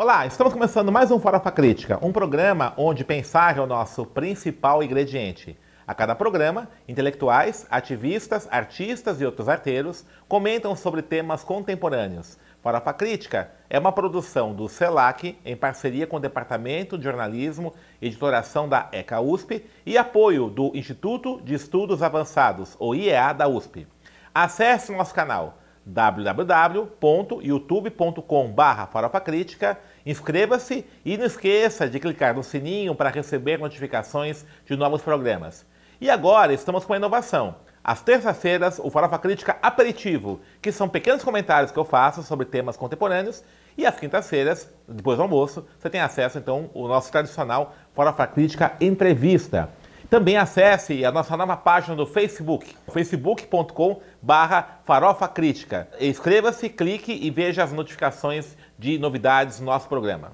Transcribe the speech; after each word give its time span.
Olá, 0.00 0.24
estamos 0.26 0.52
começando 0.52 0.92
mais 0.92 1.10
um 1.10 1.18
Farofa 1.18 1.50
Crítica, 1.50 1.98
um 2.00 2.12
programa 2.12 2.72
onde 2.76 3.04
pensar 3.04 3.58
é 3.58 3.60
o 3.60 3.66
nosso 3.66 4.06
principal 4.06 4.80
ingrediente. 4.80 5.58
A 5.84 5.92
cada 5.92 6.14
programa, 6.14 6.68
intelectuais, 6.86 7.66
ativistas, 7.68 8.46
artistas 8.48 9.20
e 9.20 9.24
outros 9.24 9.48
arteiros 9.48 10.06
comentam 10.28 10.76
sobre 10.76 11.02
temas 11.02 11.42
contemporâneos. 11.42 12.38
Farofa 12.62 12.92
Crítica 12.92 13.50
é 13.68 13.76
uma 13.76 13.90
produção 13.90 14.54
do 14.54 14.68
CELAC 14.68 15.36
em 15.44 15.56
parceria 15.56 16.06
com 16.06 16.18
o 16.18 16.20
Departamento 16.20 16.96
de 16.96 17.02
Jornalismo 17.02 17.74
e 18.00 18.06
Editoração 18.06 18.68
da 18.68 18.88
ECA 18.92 19.20
USP 19.20 19.66
e 19.84 19.98
apoio 19.98 20.48
do 20.48 20.70
Instituto 20.76 21.40
de 21.42 21.54
Estudos 21.54 22.04
Avançados, 22.04 22.76
ou 22.78 22.94
IEA 22.94 23.32
da 23.32 23.48
USP. 23.48 23.84
Acesse 24.32 24.92
nosso 24.92 25.12
canal 25.12 25.58
www.youtube.com.br 25.88 28.86
Farofa 28.92 29.20
Crítica, 29.20 29.78
inscreva-se 30.04 30.84
e 31.04 31.16
não 31.16 31.24
esqueça 31.24 31.88
de 31.88 31.98
clicar 31.98 32.34
no 32.34 32.42
sininho 32.42 32.94
para 32.94 33.10
receber 33.10 33.58
notificações 33.58 34.44
de 34.66 34.76
novos 34.76 35.02
programas. 35.02 35.64
E 36.00 36.10
agora 36.10 36.52
estamos 36.52 36.84
com 36.84 36.92
uma 36.92 36.98
inovação. 36.98 37.56
Às 37.82 38.02
terças-feiras, 38.02 38.78
o 38.78 38.90
Farofa 38.90 39.18
Crítica 39.18 39.56
Aperitivo, 39.62 40.40
que 40.60 40.70
são 40.70 40.88
pequenos 40.88 41.24
comentários 41.24 41.72
que 41.72 41.78
eu 41.78 41.84
faço 41.84 42.22
sobre 42.22 42.44
temas 42.44 42.76
contemporâneos. 42.76 43.42
E 43.78 43.86
às 43.86 43.98
quintas-feiras, 43.98 44.70
depois 44.86 45.16
do 45.16 45.22
almoço, 45.22 45.66
você 45.78 45.88
tem 45.88 46.00
acesso 46.00 46.36
então 46.36 46.68
ao 46.74 46.86
nosso 46.86 47.10
tradicional 47.10 47.74
Farofa 47.94 48.26
Crítica 48.26 48.74
Entrevista. 48.80 49.70
Também 50.10 50.38
acesse 50.38 51.04
a 51.04 51.12
nossa 51.12 51.36
nova 51.36 51.54
página 51.54 51.94
do 51.94 52.06
Facebook, 52.06 52.74
facebook.com 52.90 54.00
barra 54.22 54.80
farofa 54.86 55.28
crítica. 55.28 55.86
Inscreva-se, 56.00 56.70
clique 56.70 57.12
e 57.12 57.30
veja 57.30 57.62
as 57.62 57.72
notificações 57.72 58.56
de 58.78 58.98
novidades 58.98 59.60
no 59.60 59.66
nosso 59.66 59.86
programa. 59.86 60.32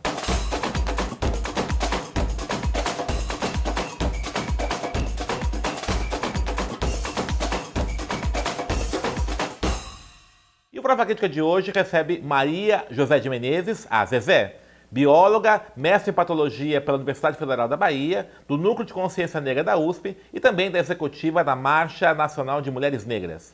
E 10.72 10.78
o 10.78 10.82
Farofa 10.82 11.04
Crítica 11.04 11.28
de 11.28 11.42
hoje 11.42 11.72
recebe 11.74 12.20
Maria 12.22 12.86
José 12.90 13.18
de 13.18 13.28
Menezes, 13.28 13.88
a 13.90 14.04
Zezé 14.06 14.63
bióloga, 14.94 15.60
mestre 15.76 16.12
em 16.12 16.14
patologia 16.14 16.80
pela 16.80 16.96
Universidade 16.96 17.36
Federal 17.36 17.66
da 17.66 17.76
Bahia, 17.76 18.28
do 18.46 18.56
Núcleo 18.56 18.86
de 18.86 18.92
Consciência 18.92 19.40
Negra 19.40 19.64
da 19.64 19.76
USP 19.76 20.16
e 20.32 20.38
também 20.38 20.70
da 20.70 20.78
executiva 20.78 21.42
da 21.42 21.56
Marcha 21.56 22.14
Nacional 22.14 22.62
de 22.62 22.70
Mulheres 22.70 23.04
Negras. 23.04 23.52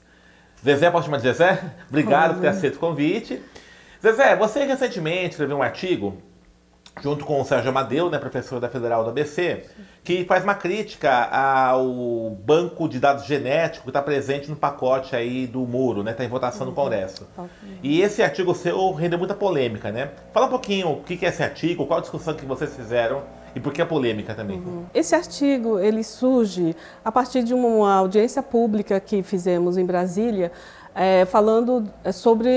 Zezé, 0.62 0.90
posso 0.90 1.06
chamar 1.06 1.16
de 1.16 1.22
Zezé? 1.22 1.58
Obrigado 1.88 2.34
por 2.34 2.42
ter 2.42 2.48
aceito 2.48 2.76
o 2.76 2.78
convite. 2.78 3.42
Zezé, 4.02 4.36
você 4.36 4.64
recentemente 4.64 5.30
escreveu 5.30 5.56
um 5.56 5.62
artigo 5.62 6.20
junto 7.02 7.24
com 7.24 7.40
o 7.40 7.44
Sérgio 7.44 7.70
Amadeu, 7.70 8.10
né, 8.10 8.18
professor 8.18 8.60
da 8.60 8.68
Federal 8.68 9.04
da 9.04 9.10
ABC, 9.10 9.64
que 10.02 10.24
faz 10.24 10.44
uma 10.44 10.54
crítica 10.54 11.24
ao 11.24 12.30
banco 12.30 12.88
de 12.88 12.98
dados 12.98 13.24
genético 13.24 13.84
que 13.84 13.90
está 13.90 14.02
presente 14.02 14.50
no 14.50 14.56
pacote 14.56 15.14
aí 15.14 15.46
do 15.46 15.60
muro, 15.60 16.02
né, 16.02 16.10
está 16.12 16.24
em 16.24 16.28
votação 16.28 16.66
no 16.66 16.72
Congresso. 16.72 17.26
E 17.82 18.00
esse 18.02 18.22
artigo 18.22 18.54
seu 18.54 18.92
rendeu 18.92 19.18
muita 19.18 19.34
polêmica, 19.34 19.90
né? 19.90 20.10
Fala 20.32 20.46
um 20.46 20.50
pouquinho 20.50 20.90
o 20.90 21.02
que 21.02 21.24
é 21.24 21.28
esse 21.28 21.42
artigo, 21.42 21.86
qual 21.86 21.98
a 21.98 22.02
discussão 22.02 22.34
que 22.34 22.44
vocês 22.44 22.74
fizeram 22.74 23.22
e 23.54 23.60
por 23.60 23.72
que 23.72 23.82
a 23.82 23.86
polêmica 23.86 24.34
também? 24.34 24.58
Uhum. 24.58 24.84
Esse 24.94 25.14
artigo 25.14 25.78
ele 25.78 26.04
surge 26.04 26.76
a 27.04 27.10
partir 27.10 27.42
de 27.42 27.52
uma 27.52 27.94
audiência 27.94 28.42
pública 28.42 28.98
que 29.00 29.22
fizemos 29.22 29.76
em 29.76 29.84
Brasília, 29.84 30.52
é, 30.94 31.24
falando 31.24 31.88
é, 32.02 32.12
sobre 32.12 32.50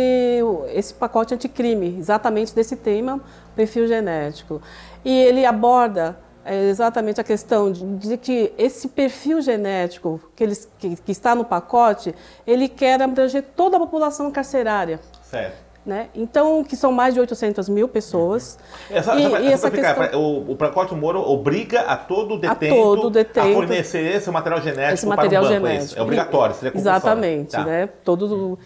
esse 0.73 0.93
pacote 0.93 1.33
anticrime, 1.33 1.95
exatamente 1.97 2.53
desse 2.53 2.75
tema, 2.75 3.21
perfil 3.55 3.87
genético. 3.87 4.61
E 5.03 5.11
ele 5.11 5.45
aborda 5.45 6.17
é, 6.45 6.69
exatamente 6.69 7.21
a 7.21 7.23
questão 7.23 7.71
de, 7.71 7.85
de, 7.95 8.17
que 8.17 8.53
esse 8.57 8.89
perfil 8.89 9.41
genético 9.41 10.19
que, 10.35 10.43
eles, 10.43 10.69
que, 10.77 10.95
que, 10.95 11.11
está 11.11 11.33
no 11.33 11.45
pacote, 11.45 12.13
ele 12.45 12.67
quer 12.67 13.01
abranger 13.01 13.43
toda 13.55 13.77
a 13.77 13.79
população 13.79 14.29
carcerária. 14.29 14.99
Certo. 15.21 15.63
Né? 15.85 16.07
Então, 16.15 16.63
que 16.63 16.77
são 16.77 16.93
mais 16.93 17.13
de 17.13 17.19
800 17.19 17.67
mil 17.67 17.89
pessoas. 17.89 18.57
Uhum. 18.89 18.97
Essa, 18.97 19.15
e, 19.15 19.25
essa, 19.25 19.39
e 19.41 19.47
essa 19.47 19.71
questão... 19.71 20.21
o, 20.21 20.51
o 20.51 20.55
pacote 20.55 20.95
Moro 20.95 21.19
obriga 21.19 21.81
a 21.81 21.97
todo 21.97 22.37
detento 22.37 22.73
a, 22.73 22.77
todo 22.77 23.09
detento, 23.09 23.49
a 23.49 23.53
fornecer 23.53 24.15
esse 24.15 24.31
material 24.31 24.61
genético 24.61 24.93
esse 24.93 25.05
material 25.05 25.43
para 25.43 25.51
um 25.51 25.55
banco, 25.55 25.67
é 25.67 25.71
genético. 25.71 25.95
É, 25.97 25.99
é 25.99 26.03
obrigatório, 26.03 26.55
seria 26.55 26.77
Exatamente, 26.77 27.51
tá. 27.51 27.65
né? 27.65 27.89
Todo, 28.01 28.57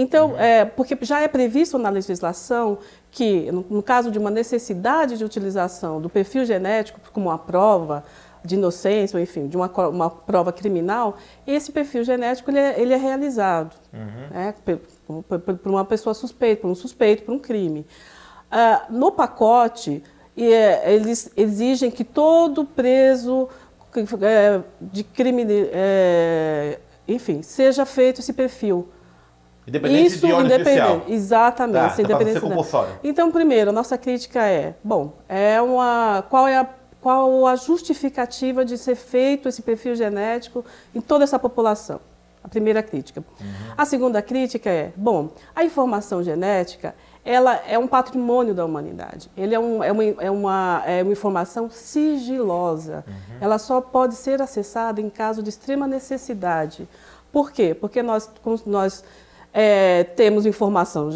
então, 0.00 0.38
é, 0.38 0.64
porque 0.64 0.96
já 1.02 1.20
é 1.20 1.28
previsto 1.28 1.78
na 1.78 1.88
legislação 1.90 2.78
que, 3.10 3.50
no, 3.50 3.64
no, 3.68 3.82
caso 3.82 4.10
de 4.10 4.18
uma 4.18 4.30
necessidade 4.30 5.16
de 5.16 5.24
utilização 5.24 6.00
do 6.00 6.08
perfil 6.08 6.44
genético 6.44 7.00
como 7.12 7.28
uma 7.28 7.38
prova 7.38 8.04
de 8.44 8.56
inocência, 8.56 9.16
ou 9.16 9.22
enfim, 9.22 9.48
de 9.48 9.56
uma, 9.56 9.68
uma 9.88 10.10
prova 10.10 10.52
criminal, 10.52 11.16
esse 11.46 11.72
perfil 11.72 12.04
genético 12.04 12.50
ele 12.50 12.58
é, 12.58 12.80
ele 12.80 12.92
é 12.92 12.96
realizado 12.96 13.74
uhum. 13.92 14.28
né, 14.30 14.54
por, 15.16 15.38
por, 15.38 15.70
uma 15.70 15.84
pessoa 15.84 16.12
suspeita, 16.12 16.62
por 16.62 16.70
um 16.70 16.74
suspeito, 16.74 17.22
por 17.22 17.32
um 17.32 17.38
crime. 17.38 17.86
Uh, 18.52 18.92
no 18.92 19.10
pacote, 19.10 20.02
é, 20.36 20.92
eles 20.92 21.30
exigem 21.36 21.90
que 21.90 22.04
todo 22.04 22.64
preso 22.64 23.48
é, 24.22 24.60
de 24.80 25.04
crime, 25.04 25.44
é, 25.72 26.80
enfim, 27.06 27.42
seja 27.42 27.86
feito 27.86 28.20
esse 28.20 28.32
perfil. 28.32 28.88
Independente 29.66 30.06
Isso, 30.06 30.26
de 30.26 30.32
ordem 30.32 30.54
independente, 30.54 30.86
judicial. 30.86 31.02
Exatamente. 31.08 31.96
Tá, 31.96 32.02
independente 32.02 32.40
tá 32.40 32.98
então, 33.02 33.30
primeiro, 33.30 33.70
a 33.70 33.72
nossa 33.72 33.96
crítica 33.96 34.42
é, 34.42 34.74
bom, 34.84 35.14
é 35.28 35.60
uma, 35.60 36.24
qual 36.28 36.46
é 36.46 36.58
a 36.58 36.68
qual 37.04 37.46
a 37.46 37.54
justificativa 37.54 38.64
de 38.64 38.78
ser 38.78 38.94
feito 38.94 39.46
esse 39.46 39.60
perfil 39.60 39.94
genético 39.94 40.64
em 40.94 41.02
toda 41.02 41.22
essa 41.22 41.38
população? 41.38 42.00
A 42.42 42.48
primeira 42.48 42.82
crítica. 42.82 43.22
Uhum. 43.38 43.46
A 43.76 43.84
segunda 43.84 44.22
crítica 44.22 44.70
é, 44.70 44.90
bom, 44.96 45.28
a 45.54 45.62
informação 45.62 46.22
genética 46.22 46.94
ela 47.22 47.60
é 47.68 47.78
um 47.78 47.86
patrimônio 47.86 48.54
da 48.54 48.64
humanidade. 48.64 49.30
Ele 49.36 49.54
é, 49.54 49.60
um, 49.60 49.84
é, 49.84 49.92
uma, 49.92 50.04
é, 50.04 50.30
uma, 50.30 50.82
é 50.86 51.02
uma 51.02 51.12
informação 51.12 51.68
sigilosa. 51.68 53.04
Uhum. 53.06 53.36
Ela 53.38 53.58
só 53.58 53.82
pode 53.82 54.14
ser 54.14 54.40
acessada 54.40 54.98
em 54.98 55.10
caso 55.10 55.42
de 55.42 55.50
extrema 55.50 55.86
necessidade. 55.86 56.88
Por 57.30 57.52
quê? 57.52 57.74
Porque 57.74 58.02
nós, 58.02 58.30
nós 58.64 59.04
é, 59.56 60.02
temos 60.02 60.44
informação, 60.46 61.10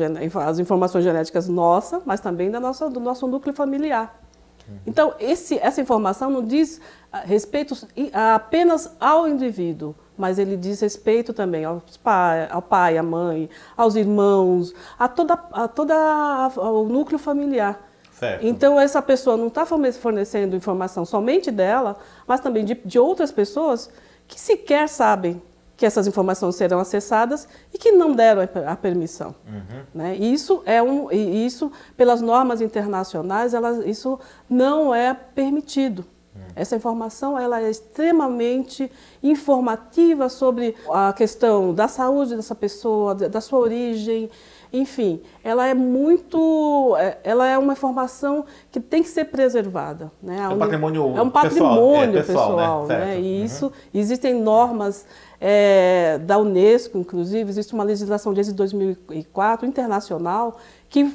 as 0.46 0.58
informações 0.60 1.02
genéticas 1.02 1.48
nossas, 1.48 2.02
mas 2.06 2.20
também 2.20 2.52
da 2.52 2.60
nossa, 2.60 2.88
do 2.88 3.00
nosso 3.00 3.26
núcleo 3.26 3.52
familiar. 3.52 4.22
Uhum. 4.68 4.76
Então, 4.86 5.14
esse, 5.18 5.58
essa 5.58 5.80
informação 5.80 6.30
não 6.30 6.44
diz 6.44 6.80
ah, 7.12 7.18
respeito 7.18 7.76
apenas 8.12 8.94
ao 9.00 9.26
indivíduo, 9.26 9.92
mas 10.16 10.38
ele 10.38 10.56
diz 10.56 10.80
respeito 10.80 11.32
também 11.32 11.64
aos 11.64 11.96
pai, 11.96 12.46
ao 12.48 12.62
pai, 12.62 12.96
à 12.96 13.02
mãe, 13.02 13.50
aos 13.76 13.96
irmãos, 13.96 14.72
a 14.96 15.08
toda, 15.08 15.34
a 15.34 15.66
toda 15.66 15.96
ao 15.96 16.84
núcleo 16.84 17.18
familiar. 17.18 17.88
Certo. 18.12 18.46
Então, 18.46 18.78
essa 18.78 19.02
pessoa 19.02 19.36
não 19.36 19.48
está 19.48 19.66
fornecendo 19.66 20.54
informação 20.54 21.04
somente 21.04 21.50
dela, 21.50 21.96
mas 22.24 22.40
também 22.40 22.64
de, 22.64 22.74
de 22.84 23.00
outras 23.00 23.32
pessoas 23.32 23.90
que 24.28 24.38
sequer 24.38 24.88
sabem 24.88 25.42
que 25.78 25.86
essas 25.86 26.08
informações 26.08 26.56
serão 26.56 26.80
acessadas 26.80 27.46
e 27.72 27.78
que 27.78 27.92
não 27.92 28.12
deram 28.12 28.42
a 28.66 28.76
permissão. 28.76 29.32
Uhum. 29.46 29.82
Né? 29.94 30.16
E 30.18 30.34
isso 30.34 30.60
é 30.66 30.82
um, 30.82 31.10
e 31.12 31.46
isso 31.46 31.70
pelas 31.96 32.20
normas 32.20 32.60
internacionais, 32.60 33.54
elas, 33.54 33.86
isso 33.86 34.18
não 34.50 34.92
é 34.92 35.14
permitido. 35.14 36.04
Uhum. 36.34 36.42
Essa 36.56 36.74
informação 36.74 37.38
ela 37.38 37.62
é 37.62 37.70
extremamente 37.70 38.90
informativa 39.22 40.28
sobre 40.28 40.74
a 40.92 41.12
questão 41.12 41.72
da 41.72 41.86
saúde 41.86 42.34
dessa 42.34 42.56
pessoa, 42.56 43.14
da 43.14 43.40
sua 43.40 43.60
origem, 43.60 44.28
enfim, 44.72 45.20
ela 45.42 45.66
é 45.66 45.74
muito, 45.74 46.94
é, 46.98 47.18
ela 47.24 47.46
é 47.46 47.56
uma 47.56 47.72
informação 47.72 48.44
que 48.70 48.78
tem 48.80 49.02
que 49.02 49.08
ser 49.08 49.26
preservada, 49.26 50.12
né? 50.22 50.38
É 50.40 50.48
um 50.48 50.58
patrimônio 50.58 51.16
é 51.16 51.22
um 51.22 51.30
patrimônio 51.30 52.12
pessoal, 52.12 52.46
pessoal, 52.46 52.86
né? 52.86 52.94
pessoal 52.94 53.06
né? 53.06 53.20
E 53.20 53.38
uhum. 53.38 53.44
isso 53.44 53.72
existem 53.94 54.34
normas 54.34 55.06
é, 55.40 56.18
da 56.22 56.38
Unesco, 56.38 56.98
inclusive, 56.98 57.48
existe 57.48 57.72
uma 57.72 57.84
legislação 57.84 58.32
desde 58.34 58.52
2004 58.52 59.66
internacional 59.66 60.58
que, 60.88 61.10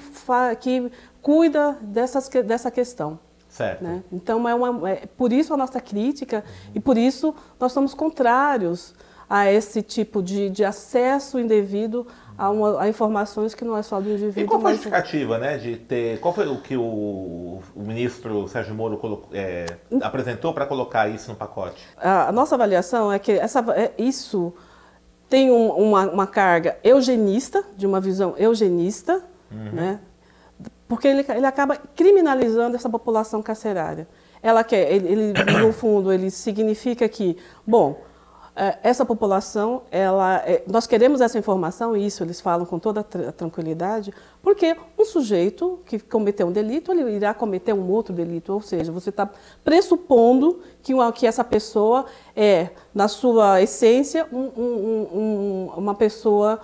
que 0.59 0.91
cuida 1.21 1.77
dessas, 1.81 2.29
dessa 2.29 2.71
questão. 2.71 3.19
Certo. 3.49 3.83
Né? 3.83 4.03
Então, 4.11 4.49
é, 4.49 4.55
uma, 4.55 4.89
é 4.89 5.05
por 5.17 5.31
isso 5.31 5.53
a 5.53 5.57
nossa 5.57 5.79
crítica 5.79 6.37
uhum. 6.37 6.71
e 6.75 6.79
por 6.79 6.97
isso 6.97 7.35
nós 7.59 7.71
somos 7.71 7.93
contrários 7.93 8.95
a 9.29 9.51
esse 9.51 9.81
tipo 9.81 10.21
de, 10.21 10.49
de 10.49 10.63
acesso 10.63 11.39
indevido 11.39 12.07
a, 12.43 12.49
uma, 12.49 12.81
a, 12.81 12.89
informações 12.89 13.55
que 13.55 13.63
não 13.63 13.77
é 13.77 13.81
só 13.81 14.01
do 14.01 14.09
indivíduo. 14.09 14.43
E 14.43 14.47
qual 14.47 14.59
foi 14.59 14.71
a 14.71 14.73
justificativa, 14.73 15.37
né, 15.37 15.57
de 15.57 15.77
ter, 15.77 16.19
qual 16.19 16.33
foi 16.33 16.47
o 16.47 16.57
que 16.57 16.75
o, 16.75 17.61
o 17.73 17.79
ministro 17.79 18.47
Sérgio 18.49 18.75
Moro 18.75 18.97
colocou, 18.97 19.29
é, 19.33 19.65
apresentou 20.01 20.53
para 20.53 20.65
colocar 20.65 21.07
isso 21.07 21.31
no 21.31 21.37
pacote? 21.37 21.81
A, 21.97 22.31
nossa 22.31 22.55
avaliação 22.55 23.11
é 23.11 23.17
que 23.17 23.31
essa, 23.31 23.63
é, 23.75 23.93
isso 23.97 24.53
tem 25.29 25.51
um, 25.51 25.69
uma, 25.69 26.05
uma, 26.09 26.27
carga 26.27 26.77
eugenista, 26.83 27.63
de 27.77 27.87
uma 27.87 28.01
visão 28.01 28.35
eugenista, 28.37 29.23
uhum. 29.49 29.71
né, 29.71 29.99
porque 30.87 31.07
ele, 31.07 31.25
ele 31.29 31.45
acaba 31.45 31.77
criminalizando 31.95 32.75
essa 32.75 32.89
população 32.89 33.41
carcerária. 33.41 34.05
Ela 34.41 34.65
quer, 34.65 34.91
ele, 34.91 35.07
ele 35.07 35.33
no 35.61 35.71
fundo, 35.71 36.11
ele 36.11 36.29
significa 36.29 37.07
que, 37.07 37.37
bom, 37.65 38.01
essa 38.83 39.03
população, 39.03 39.81
ela, 39.89 40.37
é, 40.45 40.63
nós 40.67 40.85
queremos 40.85 41.21
essa 41.21 41.37
informação, 41.39 41.97
e 41.97 42.05
isso 42.05 42.23
eles 42.23 42.39
falam 42.39 42.65
com 42.65 42.77
toda 42.77 42.99
a 42.99 43.31
tranquilidade, 43.31 44.13
porque 44.43 44.75
um 44.97 45.05
sujeito 45.05 45.79
que 45.85 45.99
cometeu 45.99 46.47
um 46.47 46.51
delito, 46.51 46.91
ele 46.91 47.15
irá 47.15 47.33
cometer 47.33 47.73
um 47.73 47.89
outro 47.89 48.13
delito, 48.13 48.53
ou 48.53 48.61
seja, 48.61 48.91
você 48.91 49.09
está 49.09 49.27
pressupondo 49.63 50.61
que, 50.83 50.93
uma, 50.93 51.11
que 51.11 51.25
essa 51.25 51.43
pessoa 51.43 52.05
é, 52.35 52.69
na 52.93 53.07
sua 53.07 53.59
essência, 53.61 54.27
um, 54.31 54.51
um, 54.55 55.07
um, 55.13 55.73
uma 55.75 55.95
pessoa 55.95 56.59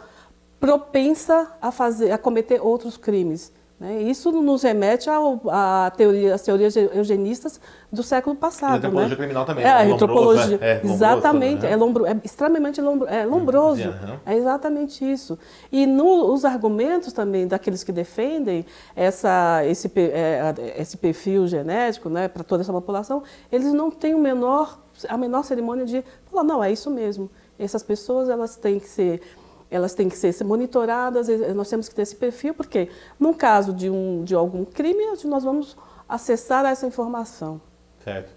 propensa 0.60 1.52
a, 1.60 1.72
fazer, 1.72 2.12
a 2.12 2.18
cometer 2.18 2.62
outros 2.62 2.98
crimes. 2.98 3.52
Né? 3.80 4.02
Isso 4.04 4.32
nos 4.32 4.64
remete 4.64 5.10
à 5.10 5.92
teoria, 5.96 6.36
às 6.36 6.42
teorias 6.42 6.76
eugenistas 6.76 7.62
do 7.92 8.04
século 8.04 8.36
passado. 8.36 8.72
E 8.72 8.74
a 8.74 8.78
antropologia 8.78 9.10
né? 9.10 9.16
criminal 9.16 9.46
também. 9.46 9.66
É, 9.66 9.70
a 9.70 9.82
antropologia. 9.84 10.58
É, 10.62 10.72
é, 10.72 10.82
exatamente, 10.84 11.62
né? 11.62 11.72
é, 11.72 11.76
lombro, 11.78 12.06
é 12.06 12.16
extremamente 12.24 12.82
lombro, 12.82 13.08
é 13.08 13.26
lombroso. 13.26 13.88
Uhum. 13.88 14.20
É 14.26 14.36
exatamente 14.36 15.10
isso. 15.10 15.40
E 15.72 15.86
no, 15.86 16.34
os 16.34 16.44
argumentos 16.44 17.14
também 17.14 17.48
daqueles 17.48 17.82
que 17.84 17.94
defendem 17.94 18.66
essa, 18.96 19.66
esse, 19.66 19.90
é, 19.96 20.54
esse 20.78 20.98
perfil 20.98 21.48
genético 21.48 22.10
né, 22.10 22.28
para 22.28 22.44
toda 22.44 22.62
essa 22.62 22.74
população, 22.74 23.24
eles 23.50 23.72
não 23.72 23.90
têm 23.90 24.14
o 24.14 24.20
menor, 24.20 24.78
a 25.08 25.18
menor 25.18 25.44
cerimônia 25.44 25.86
de 25.86 26.04
falar, 26.30 26.44
não, 26.44 26.62
é 26.62 26.70
isso 26.70 26.92
mesmo. 26.92 27.30
Essas 27.58 27.84
pessoas 27.84 28.30
elas 28.30 28.56
têm 28.56 28.80
que 28.80 28.88
ser 28.88 29.22
elas 29.70 29.94
têm 29.94 30.10
que 30.10 30.18
ser 30.18 30.44
monitoradas, 30.44 31.28
nós 31.56 31.70
temos 31.70 31.88
que 31.88 31.96
ter 31.96 32.02
esse 32.02 32.16
perfil, 32.16 32.54
porque 32.54 32.90
no 33.20 33.34
caso 33.34 33.74
de, 33.74 33.90
um, 33.90 34.24
de 34.24 34.34
algum 34.34 34.66
crime, 34.66 35.06
nós 35.26 35.44
vamos 35.44 35.78
acessar 36.08 36.66
essa 36.66 36.88
informação. 36.88 37.62
Certo. 38.04 38.32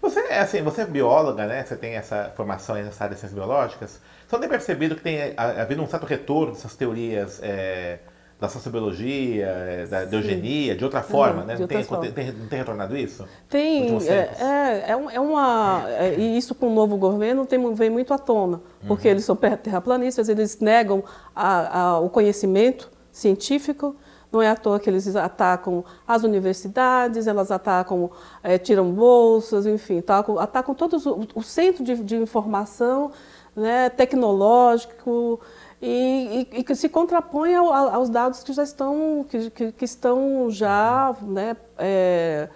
Você 0.00 0.20
é 0.20 0.38
assim, 0.38 0.62
você 0.62 0.82
é 0.82 0.86
bióloga, 0.86 1.44
né? 1.44 1.64
Você 1.64 1.76
tem 1.76 1.94
essa 1.94 2.32
formação 2.36 2.76
nessa 2.76 3.04
área 3.04 3.14
de 3.14 3.20
ciências 3.20 3.38
biológicas. 3.38 4.00
Você 4.26 4.34
não 4.34 4.40
tem 4.40 4.48
percebido 4.48 4.94
que 4.94 5.02
tem 5.02 5.34
havido 5.36 5.82
um 5.82 5.88
certo 5.88 6.06
retorno 6.06 6.52
dessas 6.52 6.76
teorias 6.76 7.40
é, 7.42 7.98
da 8.40 8.48
sociobiologia, 8.48 9.46
é, 9.46 9.86
da, 9.86 10.04
da 10.04 10.16
eugenia, 10.16 10.76
de 10.76 10.84
outra 10.84 11.02
forma, 11.02 11.40
uhum, 11.40 11.46
né? 11.46 11.56
Não 11.58 11.66
tem, 11.66 11.82
forma. 11.82 12.06
Tem, 12.06 12.32
não 12.32 12.46
tem 12.46 12.58
retornado 12.58 12.96
isso? 12.96 13.26
Tem, 13.48 13.98
é, 14.06 14.12
é, 14.12 14.84
é, 14.88 15.14
é, 15.14 15.20
uma... 15.20 15.84
É, 15.88 16.14
e 16.16 16.38
isso 16.38 16.54
com 16.54 16.68
o 16.68 16.74
novo 16.74 16.96
governo 16.96 17.44
tem, 17.44 17.74
vem 17.74 17.90
muito 17.90 18.14
à 18.14 18.18
tona, 18.18 18.60
porque 18.86 19.08
uhum. 19.08 19.12
eles 19.12 19.24
são 19.24 19.34
terraplanistas, 19.34 20.28
eles 20.28 20.60
negam 20.60 21.02
a, 21.34 21.80
a, 21.80 21.98
o 21.98 22.08
conhecimento 22.08 22.88
científico, 23.10 23.96
não 24.30 24.40
é 24.40 24.48
à 24.48 24.54
toa 24.54 24.78
que 24.78 24.88
eles 24.88 25.16
atacam 25.16 25.84
as 26.06 26.22
universidades, 26.22 27.26
elas 27.26 27.50
atacam, 27.50 28.08
é, 28.42 28.56
tiram 28.56 28.92
bolsas, 28.92 29.66
enfim, 29.66 29.98
atacam, 29.98 30.38
atacam 30.38 30.74
todos 30.74 31.06
o, 31.06 31.26
o 31.34 31.42
centro 31.42 31.82
de, 31.82 31.96
de 31.96 32.16
informação 32.16 33.10
né, 33.56 33.88
tecnológico, 33.88 35.40
e, 35.80 36.48
e, 36.52 36.58
e 36.60 36.64
que 36.64 36.74
se 36.74 36.88
contrapõe 36.88 37.54
ao, 37.54 37.72
aos 37.72 38.10
dados 38.10 38.42
que 38.42 38.52
já 38.52 38.64
estão, 38.64 39.24
que, 39.28 39.50
que, 39.50 39.72
que 39.72 39.84
estão 39.84 40.50
já 40.50 41.14
né, 41.22 41.56
é, 41.78 42.48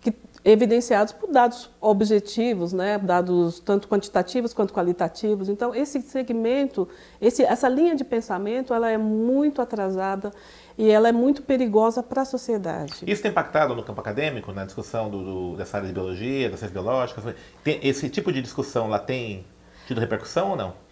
que, 0.00 0.14
evidenciados 0.44 1.12
por 1.12 1.30
dados 1.30 1.70
objetivos, 1.80 2.74
né, 2.74 2.98
dados 2.98 3.60
tanto 3.60 3.88
quantitativos 3.88 4.52
quanto 4.52 4.74
qualitativos. 4.74 5.48
Então, 5.48 5.74
esse 5.74 6.02
segmento, 6.02 6.86
esse, 7.20 7.42
essa 7.42 7.68
linha 7.68 7.96
de 7.96 8.04
pensamento, 8.04 8.74
ela 8.74 8.90
é 8.90 8.98
muito 8.98 9.62
atrasada 9.62 10.30
e 10.76 10.90
ela 10.90 11.08
é 11.08 11.12
muito 11.12 11.42
perigosa 11.42 12.02
para 12.02 12.22
a 12.22 12.24
sociedade. 12.26 13.04
Isso 13.06 13.22
tem 13.22 13.30
impactado 13.30 13.74
no 13.74 13.82
campo 13.82 14.02
acadêmico, 14.02 14.52
na 14.52 14.66
discussão 14.66 15.08
do, 15.08 15.24
do, 15.24 15.56
dessa 15.56 15.78
área 15.78 15.88
de 15.88 15.94
biologia, 15.94 16.50
das 16.50 16.60
ciências 16.60 16.72
biológicas? 16.72 17.34
Tem, 17.64 17.80
esse 17.82 18.10
tipo 18.10 18.30
de 18.30 18.42
discussão 18.42 18.86
lá 18.86 18.98
tem 18.98 19.46
tido 19.86 19.98
repercussão 19.98 20.50
ou 20.50 20.56
não? 20.56 20.85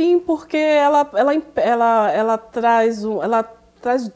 Sim, 0.00 0.18
porque 0.18 0.56
ela, 0.56 1.10
ela, 1.12 1.34
ela, 1.56 2.10
ela, 2.10 2.38
traz 2.38 3.04
um, 3.04 3.22
ela 3.22 3.42
traz 3.82 4.10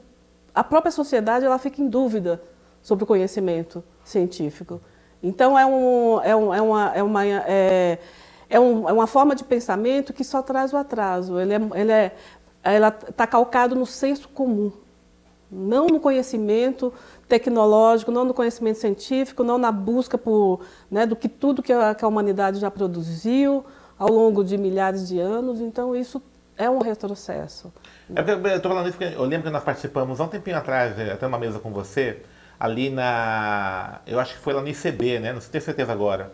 a 0.55 0.65
própria 0.65 0.91
sociedade 0.91 1.45
ela 1.45 1.59
fica 1.59 1.83
em 1.83 1.89
dúvida 1.89 2.41
sobre 2.81 3.05
o 3.05 3.07
conhecimento 3.07 3.85
científico. 4.03 4.81
Então 5.23 5.59
é, 5.59 5.67
um, 5.67 6.23
é, 6.23 6.35
um, 6.35 6.55
é, 6.55 6.63
uma, 6.63 6.95
é, 6.95 7.03
uma, 7.03 7.27
é, 7.27 7.99
é, 8.49 8.59
um, 8.59 8.89
é 8.89 8.95
uma 8.95 9.07
forma 9.07 9.35
de 9.35 9.45
pensamento 9.45 10.15
que 10.15 10.25
só 10.25 10.41
traz 10.41 10.73
o 10.73 10.79
atraso. 10.79 11.39
Ele 11.39 11.53
é, 11.53 11.61
ele 11.75 11.93
é, 11.93 12.17
ela 12.63 12.89
está 12.89 13.27
calcado 13.27 13.75
no 13.75 13.85
senso 13.85 14.27
comum, 14.31 14.73
não 15.53 15.87
no 15.87 16.01
conhecimento 16.01 16.95
tecnológico, 17.29 18.11
não 18.11 18.25
no 18.25 18.33
conhecimento 18.33 18.79
científico, 18.79 19.45
não 19.45 19.59
na 19.59 19.71
busca 19.71 20.17
por, 20.17 20.61
né, 20.91 21.05
do 21.05 21.15
que 21.15 21.29
tudo 21.29 21.63
que 21.63 21.75
a, 21.75 21.95
que 21.95 22.07
a 22.07 22.09
humanidade 22.09 22.59
já 22.59 22.71
produziu, 22.71 23.63
ao 23.99 24.09
longo 24.09 24.45
de 24.45 24.57
milhares 24.57 25.09
de 25.09 25.19
anos, 25.19 25.61
então 25.61 25.95
isso 25.95 26.23
é 26.57 26.69
um 26.69 26.79
retrocesso. 26.79 27.73
É 28.15 28.21
eu 28.21 28.57
estou 28.57 28.71
falando 28.71 28.89
isso 28.89 28.99
porque 28.99 29.15
eu 29.15 29.25
lembro 29.25 29.47
que 29.47 29.51
nós 29.51 29.65
participamos 29.65 30.21
há 30.21 30.25
um 30.25 30.29
tempinho 30.29 30.57
atrás, 30.57 30.99
é, 30.99 31.13
até 31.13 31.27
uma 31.27 31.39
mesa 31.39 31.59
com 31.59 31.73
você, 31.73 32.23
ali 32.59 32.91
na. 32.91 34.01
Eu 34.07 34.21
acho 34.21 34.35
que 34.35 34.41
foi 34.41 34.53
lá 34.53 34.61
no 34.61 34.69
ICB, 34.69 35.19
né? 35.19 35.33
Não 35.33 35.41
tenho 35.41 35.65
certeza 35.65 35.93
agora. 35.93 36.33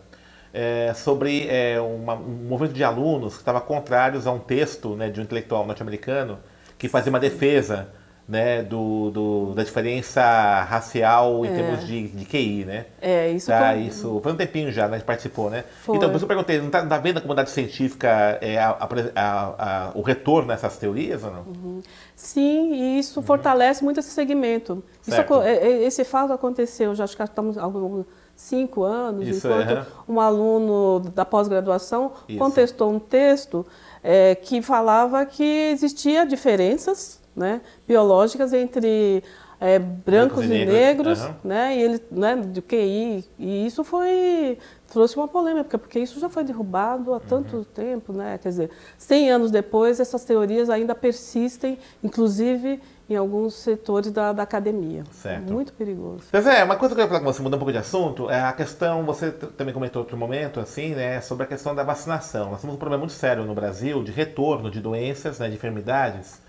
É, 0.52 0.92
sobre 0.94 1.46
é, 1.48 1.80
uma, 1.80 2.14
um 2.14 2.48
movimento 2.48 2.74
de 2.74 2.82
alunos 2.82 3.34
que 3.34 3.40
estava 3.40 3.60
contrários 3.60 4.26
a 4.26 4.32
um 4.32 4.40
texto 4.40 4.96
né, 4.96 5.08
de 5.08 5.20
um 5.20 5.22
intelectual 5.22 5.64
norte-americano 5.64 6.40
que 6.76 6.88
fazia 6.88 7.10
uma 7.10 7.20
defesa 7.20 7.88
né, 8.31 8.62
do, 8.62 9.11
do, 9.11 9.55
da 9.55 9.65
diferença 9.65 10.23
racial 10.62 11.44
em 11.44 11.49
é. 11.49 11.53
termos 11.53 11.85
de, 11.85 12.06
de 12.06 12.25
QI, 12.25 12.65
né? 12.65 12.87
É, 13.03 13.29
isso 13.32 13.49
tá, 13.49 13.73
foi... 13.73 13.81
isso 13.81 14.21
Foi 14.23 14.32
um 14.32 14.37
tempinho 14.37 14.71
já, 14.71 14.87
né? 14.87 14.94
A 14.94 14.99
gente 14.99 15.06
participou, 15.06 15.50
né? 15.50 15.65
Foi. 15.82 15.97
Então, 15.97 16.09
por 16.09 16.15
isso 16.15 16.25
eu 16.25 16.29
perguntei, 16.29 16.59
não 16.59 16.67
está 16.67 16.87
tá 16.87 16.99
vendo 16.99 17.19
a 17.19 17.21
comunidade 17.21 17.50
científica 17.50 18.38
é, 18.41 18.56
a, 18.56 18.71
a, 19.17 19.55
a, 19.59 19.91
o 19.97 20.03
retorno 20.03 20.47
nessas 20.47 20.77
teorias 20.77 21.25
ou 21.25 21.32
não? 21.32 21.41
Uhum. 21.41 21.82
Sim, 22.15 22.73
e 22.73 23.00
isso 23.00 23.19
uhum. 23.19 23.27
fortalece 23.27 23.82
muito 23.82 23.99
esse 23.99 24.11
segmento. 24.11 24.81
Isso, 25.05 25.21
é, 25.43 25.56
é, 25.56 25.82
esse 25.82 26.05
fato 26.05 26.32
aconteceu, 26.32 26.94
já 26.94 27.03
acho 27.03 27.17
que 27.17 27.23
estamos 27.25 27.59
alguns 27.59 28.06
cinco 28.37 28.85
anos, 28.85 29.27
isso, 29.27 29.49
enquanto 29.49 29.71
é. 29.71 29.87
um 30.09 30.21
aluno 30.21 31.00
da 31.15 31.25
pós-graduação 31.25 32.12
contestou 32.38 32.91
um 32.93 32.99
texto 33.00 33.67
é, 34.05 34.35
que 34.37 34.62
falava 34.62 35.27
que 35.27 35.71
existia 35.73 36.25
diferenças 36.25 37.19
né, 37.35 37.61
biológicas 37.87 38.53
entre 38.53 39.23
é, 39.61 39.79
brancos, 39.79 40.05
brancos, 40.05 40.44
e 40.44 40.49
negros, 40.49 40.73
negros 40.73 41.21
uhum. 41.23 41.35
né, 41.44 41.77
e 41.77 41.82
ele, 41.82 42.03
né, 42.11 42.37
do 42.37 42.62
QI, 42.62 43.25
e 43.38 43.67
isso 43.67 43.84
foi 43.84 44.58
trouxe 44.91 45.17
uma 45.17 45.29
polêmica, 45.29 45.79
porque 45.79 46.01
isso 46.01 46.19
já 46.19 46.29
foi 46.29 46.43
derrubado 46.43 47.13
há 47.13 47.17
uhum. 47.17 47.20
tanto 47.20 47.65
tempo, 47.65 48.13
né? 48.13 48.39
Quer 48.43 48.49
dizer, 48.49 48.70
100 48.99 49.31
anos 49.31 49.51
depois, 49.51 50.01
essas 50.01 50.25
teorias 50.25 50.69
ainda 50.69 50.96
persistem, 50.96 51.79
inclusive 52.03 52.81
em 53.08 53.17
alguns 53.17 53.55
setores 53.55 54.13
da, 54.13 54.32
da 54.32 54.43
academia. 54.43 55.03
Certo. 55.10 55.53
Muito 55.53 55.72
perigoso. 55.72 56.25
Pois 56.31 56.46
é, 56.46 56.63
uma 56.63 56.77
coisa 56.77 56.94
que 56.94 57.01
eu 57.01 57.05
ia 57.05 57.08
falar 57.08 57.20
com 57.20 57.27
você, 57.27 57.43
mudando 57.43 57.56
um 57.56 57.58
pouco 57.58 57.72
de 57.72 57.79
assunto, 57.79 58.31
é 58.31 58.41
a 58.41 58.53
questão, 58.53 59.05
você 59.05 59.31
também 59.31 59.75
comentou 59.75 60.03
outro 60.03 60.17
momento, 60.17 60.60
assim, 60.60 60.94
né, 60.94 61.20
sobre 61.20 61.44
a 61.44 61.46
questão 61.46 61.75
da 61.75 61.82
vacinação. 61.82 62.51
Nós 62.51 62.60
temos 62.60 62.77
um 62.77 62.79
problema 62.79 63.01
muito 63.01 63.13
sério 63.13 63.44
no 63.44 63.55
Brasil 63.55 64.03
de 64.03 64.13
retorno 64.13 64.70
de 64.70 64.81
doenças, 64.81 65.39
né, 65.41 65.49
de 65.49 65.55
enfermidades, 65.55 66.41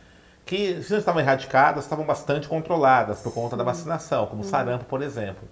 que, 0.46 0.82
se 0.84 0.92
não 0.92 1.00
estavam 1.00 1.22
erradicadas, 1.22 1.84
estavam 1.84 2.06
bastante 2.06 2.48
controladas 2.48 3.20
por 3.20 3.34
conta 3.34 3.56
da 3.56 3.64
vacinação, 3.64 4.26
como 4.28 4.44
sarampo, 4.44 4.86
por 4.86 5.02
exemplo. 5.02 5.48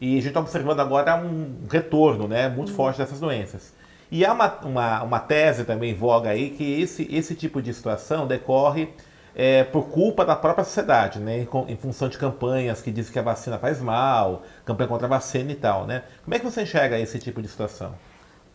E 0.00 0.12
a 0.12 0.16
gente 0.16 0.28
está 0.28 0.40
observando 0.40 0.80
agora 0.80 1.16
um 1.16 1.60
retorno 1.70 2.26
né, 2.26 2.48
muito 2.48 2.72
forte 2.72 2.98
dessas 2.98 3.20
doenças. 3.20 3.72
E 4.10 4.24
há 4.24 4.32
uma, 4.32 4.58
uma, 4.62 5.02
uma, 5.02 5.20
tese 5.20 5.64
também 5.64 5.92
em 5.92 5.94
voga 5.94 6.30
aí 6.30 6.50
que 6.50 6.80
esse, 6.80 7.08
esse 7.10 7.34
tipo 7.34 7.62
de 7.62 7.72
situação 7.72 8.26
decorre 8.26 8.92
é, 9.34 9.64
por 9.64 9.88
culpa 9.88 10.24
da 10.24 10.36
própria 10.36 10.64
sociedade, 10.64 11.18
né, 11.18 11.38
em, 11.38 11.72
em, 11.72 11.76
função 11.76 12.08
de 12.08 12.18
campanhas 12.18 12.80
que 12.80 12.90
dizem 12.90 13.12
que 13.12 13.18
a 13.18 13.22
vacina 13.22 13.58
faz 13.58 13.80
mal, 13.80 14.42
campanha 14.64 14.88
contra 14.88 15.06
a 15.06 15.10
vacina 15.10 15.50
e 15.50 15.56
tal. 15.56 15.86
Né? 15.86 16.02
Como 16.24 16.34
é 16.34 16.38
que 16.38 16.44
você 16.44 16.62
enxerga 16.62 16.98
esse 16.98 17.18
tipo 17.18 17.40
de 17.40 17.48
situação? 17.48 17.94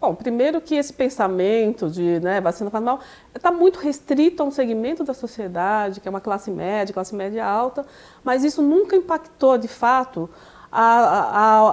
Bom, 0.01 0.15
primeiro 0.15 0.61
que 0.61 0.75
esse 0.75 0.93
pensamento 0.93 1.89
de 1.89 2.21
né, 2.21 2.39
vacina 2.39 2.69
faz 2.69 2.81
mal 2.81 3.01
está 3.35 3.51
muito 3.51 3.79
restrito 3.79 4.41
a 4.41 4.45
um 4.45 4.51
segmento 4.51 5.03
da 5.03 5.13
sociedade, 5.13 5.99
que 5.99 6.07
é 6.07 6.11
uma 6.11 6.21
classe 6.21 6.49
média, 6.49 6.93
classe 6.93 7.13
média 7.13 7.45
alta, 7.45 7.85
mas 8.23 8.45
isso 8.45 8.61
nunca 8.61 8.95
impactou, 8.95 9.57
de 9.57 9.67
fato, 9.67 10.29
a, 10.71 10.85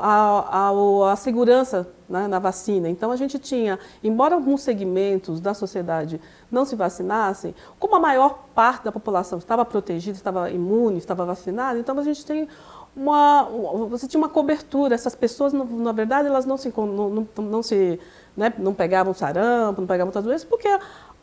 a, 0.01 0.71
a, 0.71 1.13
a 1.13 1.17
segurança 1.17 1.89
né, 2.09 2.27
na 2.27 2.41
vacina. 2.41 2.89
Então, 2.89 3.13
a 3.13 3.17
gente 3.17 3.39
tinha, 3.39 3.79
embora 4.03 4.35
alguns 4.35 4.63
segmentos 4.63 5.41
da 5.41 5.55
sociedade 5.55 6.21
não 6.51 6.65
se 6.65 6.75
vacinassem, 6.75 7.55
como 7.79 7.95
a 7.95 8.01
maior 8.01 8.47
parte 8.55 8.85
da 8.85 8.93
população 8.93 9.39
estava 9.39 9.65
protegida, 9.65 10.17
estava 10.17 10.51
imune, 10.51 10.99
estava 10.99 11.25
vacinada, 11.25 11.79
então 11.79 11.97
a 11.99 12.03
gente 12.03 12.25
tem 12.25 12.49
uma, 12.97 13.45
você 13.91 14.09
tinha 14.09 14.19
uma 14.19 14.29
cobertura. 14.29 14.95
Essas 14.95 15.15
pessoas, 15.15 15.53
na 15.53 15.93
verdade, 15.93 16.29
elas 16.29 16.47
não 16.47 16.57
se, 16.57 16.73
não, 16.75 17.29
não, 17.37 17.63
se 17.63 18.01
né, 18.37 18.53
não 18.59 18.73
pegavam 18.73 19.13
sarampo, 19.13 19.81
não 19.81 19.87
pegavam 19.87 20.09
outras 20.09 20.25
doenças, 20.25 20.45
porque 20.45 20.69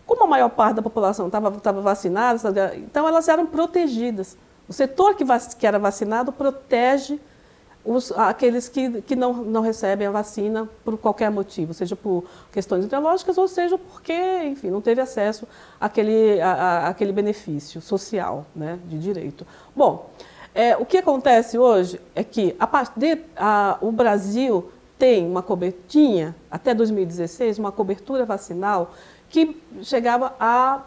como 0.05 0.23
a 0.23 0.27
maior 0.27 0.49
parte 0.49 0.75
da 0.75 0.81
população 0.81 1.27
estava 1.27 1.81
vacinada, 1.81 2.39
então 2.77 3.07
elas 3.07 3.27
eram 3.27 3.45
protegidas. 3.45 4.37
O 4.67 4.73
setor 4.73 5.15
que, 5.15 5.25
que 5.57 5.65
era 5.65 5.79
vacinado 5.79 6.31
protege 6.31 7.19
os, 7.85 8.11
aqueles 8.13 8.69
que, 8.69 9.01
que 9.01 9.15
não, 9.15 9.33
não 9.33 9.61
recebem 9.61 10.07
a 10.07 10.11
vacina 10.11 10.69
por 10.85 10.97
qualquer 10.97 11.29
motivo, 11.29 11.73
seja 11.73 11.95
por 11.95 12.23
questões 12.51 12.85
ideológicas 12.85 13.37
ou 13.37 13.47
seja 13.47 13.77
porque, 13.77 14.13
enfim, 14.45 14.69
não 14.69 14.79
teve 14.79 15.01
acesso 15.01 15.47
àquele, 15.79 16.39
à, 16.39 16.87
àquele 16.87 17.11
benefício 17.11 17.81
social 17.81 18.45
né, 18.55 18.79
de 18.85 18.97
direito. 18.97 19.45
Bom, 19.75 20.09
é, 20.55 20.77
o 20.77 20.85
que 20.85 20.97
acontece 20.97 21.57
hoje 21.57 21.99
é 22.13 22.23
que 22.23 22.55
a, 22.59 22.69
a, 23.35 23.77
o 23.81 23.91
Brasil 23.91 24.71
tem 24.97 25.25
uma 25.25 25.41
cobertinha, 25.41 26.35
até 26.49 26.73
2016, 26.73 27.59
uma 27.59 27.71
cobertura 27.71 28.25
vacinal 28.25 28.93
que 29.29 29.61
chegava 29.81 30.35
a 30.39 30.81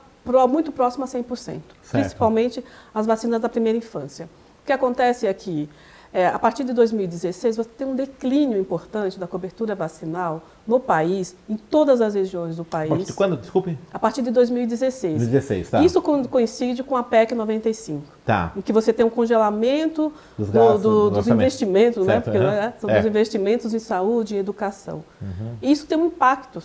muito 0.49 0.73
próximo 0.73 1.05
a 1.05 1.07
100%, 1.07 1.27
certo. 1.37 1.63
principalmente 1.91 2.65
as 2.95 3.07
vacinas 3.07 3.41
da 3.41 3.49
primeira 3.49 3.79
infância. 3.79 4.29
O 4.63 4.67
que 4.67 4.73
acontece 4.73 5.27
é 5.27 5.35
que 5.35 5.69
é, 6.13 6.27
a 6.27 6.39
partir 6.39 6.65
de 6.65 6.73
2016, 6.73 7.57
você 7.57 7.69
tem 7.69 7.87
um 7.87 7.95
declínio 7.95 8.59
importante 8.59 9.19
da 9.19 9.27
cobertura 9.27 9.75
vacinal 9.75 10.43
no 10.67 10.81
país, 10.81 11.37
em 11.49 11.57
todas 11.57 12.01
as 12.01 12.15
regiões 12.15 12.57
do 12.57 12.65
país. 12.65 12.91
A 12.91 12.95
partir 12.95 13.07
de 13.07 13.13
quando? 13.13 13.37
Desculpe. 13.37 13.79
A 13.93 13.99
partir 13.99 14.23
de 14.23 14.31
2016. 14.31 15.19
2016, 15.19 15.71
tá. 15.71 15.83
Isso 15.83 16.03
coincide 16.03 16.83
com 16.83 16.97
a 16.97 17.03
PEC 17.03 17.35
95. 17.35 18.03
Tá. 18.25 18.53
Em 18.57 18.61
que 18.61 18.73
você 18.73 18.93
tem 18.93 19.05
um 19.07 19.11
congelamento 19.11 20.13
dos, 20.37 20.51
gastos, 20.51 20.83
do, 20.83 21.11
do, 21.11 21.17
dos 21.17 21.29
investimentos, 21.29 22.07
né? 22.07 22.15
certo, 22.15 22.27
né? 22.27 22.33
Porque 22.33 22.47
uhum. 22.47 22.53
né? 22.53 22.75
são 22.79 22.91
é. 22.91 22.97
dos 22.97 23.07
investimentos 23.07 23.75
em 23.75 23.79
saúde 23.79 24.35
e 24.35 24.39
educação. 24.39 25.05
Uhum. 25.21 25.55
E 25.63 25.71
isso 25.71 25.87
tem 25.87 25.97
um 25.99 26.07
impacto. 26.07 26.63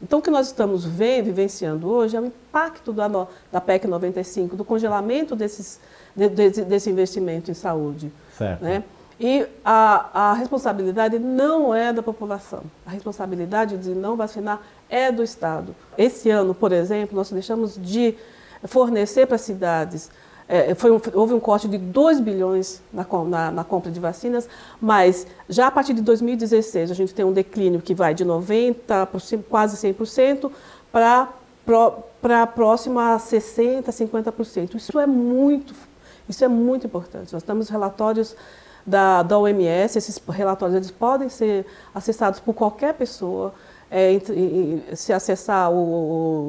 Então, 0.00 0.20
o 0.20 0.22
que 0.22 0.30
nós 0.30 0.46
estamos 0.46 0.84
vendo, 0.84 1.26
vivenciando 1.26 1.88
hoje, 1.88 2.16
é 2.16 2.20
o 2.20 2.26
impacto 2.26 2.92
da, 2.92 3.08
da 3.50 3.60
PEC 3.60 3.86
95, 3.86 4.56
do 4.56 4.64
congelamento 4.64 5.34
desses, 5.34 5.80
de, 6.14 6.28
de, 6.28 6.64
desse 6.64 6.88
investimento 6.88 7.50
em 7.50 7.54
saúde. 7.54 8.12
Certo. 8.36 8.62
Né? 8.62 8.84
E 9.20 9.44
a, 9.64 10.30
a 10.30 10.32
responsabilidade 10.34 11.18
não 11.18 11.74
é 11.74 11.92
da 11.92 12.02
população. 12.02 12.62
A 12.86 12.90
responsabilidade 12.90 13.76
de 13.76 13.90
não 13.90 14.14
vacinar 14.14 14.62
é 14.88 15.10
do 15.10 15.24
Estado. 15.24 15.74
Esse 15.96 16.30
ano, 16.30 16.54
por 16.54 16.70
exemplo, 16.70 17.16
nós 17.16 17.30
deixamos 17.30 17.76
de 17.76 18.14
fornecer 18.64 19.26
para 19.26 19.34
as 19.34 19.40
cidades 19.40 20.10
é, 20.48 20.74
foi 20.74 20.90
um, 20.90 21.00
houve 21.12 21.34
um 21.34 21.40
corte 21.40 21.68
de 21.68 21.76
2 21.76 22.20
bilhões 22.20 22.80
na, 22.92 23.06
na, 23.26 23.50
na, 23.50 23.64
compra 23.64 23.90
de 23.90 24.00
vacinas, 24.00 24.48
mas 24.80 25.26
já 25.48 25.66
a 25.66 25.70
partir 25.70 25.92
de 25.92 26.00
2016 26.00 26.90
a 26.90 26.94
gente 26.94 27.12
tem 27.12 27.24
um 27.24 27.32
declínio 27.32 27.82
que 27.82 27.94
vai 27.94 28.14
de 28.14 28.24
90%, 28.24 29.44
quase 29.48 29.76
100%, 29.76 30.50
para 30.90 31.28
para 32.22 32.46
próximo 32.46 32.98
a 32.98 33.18
60%, 33.18 33.84
50%. 33.84 34.74
Isso 34.74 34.98
é 34.98 35.06
muito 35.06 35.74
isso 36.26 36.44
é 36.44 36.48
muito 36.48 36.86
importante. 36.86 37.32
Nós 37.32 37.42
temos 37.42 37.68
relatórios 37.68 38.36
da, 38.86 39.22
da 39.22 39.38
OMS, 39.38 39.98
esses 39.98 40.20
relatórios 40.28 40.76
eles 40.76 40.90
podem 40.90 41.28
ser 41.28 41.66
acessados 41.94 42.40
por 42.40 42.54
qualquer 42.54 42.94
pessoa. 42.94 43.52
É, 43.90 44.20
se 44.94 45.14
acessar 45.14 45.70
o, 45.72 45.76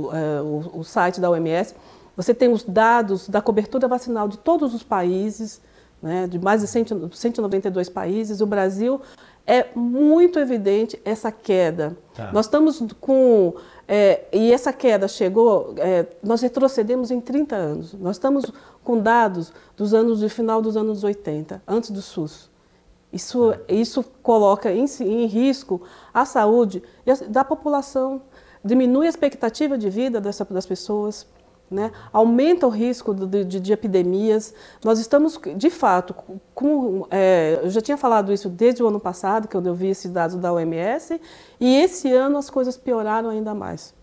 o, 0.07 0.09
é, 0.13 0.41
o, 0.41 0.79
o 0.79 0.83
site 0.83 1.21
da 1.21 1.29
OMS, 1.29 1.73
você 2.19 2.33
tem 2.33 2.51
os 2.51 2.65
dados 2.65 3.29
da 3.29 3.41
cobertura 3.41 3.87
vacinal 3.87 4.27
de 4.27 4.37
todos 4.37 4.73
os 4.73 4.83
países, 4.83 5.61
né, 6.01 6.27
de 6.27 6.37
mais 6.37 6.59
de 6.59 6.67
192 6.67 7.87
países. 7.87 8.41
O 8.41 8.45
Brasil 8.45 8.99
é 9.47 9.67
muito 9.73 10.37
evidente 10.37 11.01
essa 11.05 11.31
queda. 11.31 11.97
Tá. 12.13 12.29
Nós 12.33 12.45
estamos 12.45 12.83
com. 12.99 13.53
É, 13.87 14.25
e 14.33 14.51
essa 14.51 14.73
queda 14.73 15.07
chegou, 15.07 15.73
é, 15.77 16.07
nós 16.21 16.41
retrocedemos 16.41 17.09
em 17.09 17.21
30 17.21 17.55
anos. 17.55 17.93
Nós 17.93 18.17
estamos 18.17 18.51
com 18.83 18.99
dados 18.99 19.53
dos 19.77 19.93
anos 19.93 20.19
de 20.19 20.27
final 20.27 20.61
dos 20.61 20.75
anos 20.75 21.05
80, 21.05 21.63
antes 21.65 21.89
do 21.89 22.01
SUS. 22.01 22.51
Isso, 23.13 23.53
tá. 23.53 23.59
isso 23.69 24.03
coloca 24.21 24.73
em, 24.73 24.83
em 24.99 25.25
risco 25.25 25.83
a 26.13 26.25
saúde 26.25 26.83
da 27.29 27.45
população, 27.45 28.21
diminui 28.61 29.05
a 29.05 29.09
expectativa 29.09 29.77
de 29.77 29.89
vida 29.89 30.19
dessa, 30.19 30.43
das 30.43 30.65
pessoas 30.65 31.25
né? 31.69 31.91
aumenta 32.11 32.65
o 32.65 32.69
risco 32.69 33.13
de, 33.13 33.45
de, 33.45 33.59
de, 33.59 33.73
epidemias. 33.73 34.53
Nós 34.83 34.99
estamos, 34.99 35.39
de 35.55 35.69
fato, 35.69 36.15
com, 36.53 37.05
é, 37.11 37.59
eu 37.63 37.69
já 37.69 37.81
tinha 37.81 37.97
falado 37.97 38.33
isso 38.33 38.49
desde 38.49 38.81
o 38.81 38.87
ano 38.87 38.99
passado, 38.99 39.47
que 39.47 39.55
eu 39.55 39.73
vi 39.73 39.87
esses 39.87 40.11
dados 40.11 40.35
da 40.37 40.51
OMS, 40.51 41.19
e 41.59 41.75
esse 41.77 42.11
ano 42.11 42.37
as 42.37 42.49
coisas 42.49 42.77
pioraram 42.77 43.29
ainda 43.29 43.53
mais. 43.53 43.93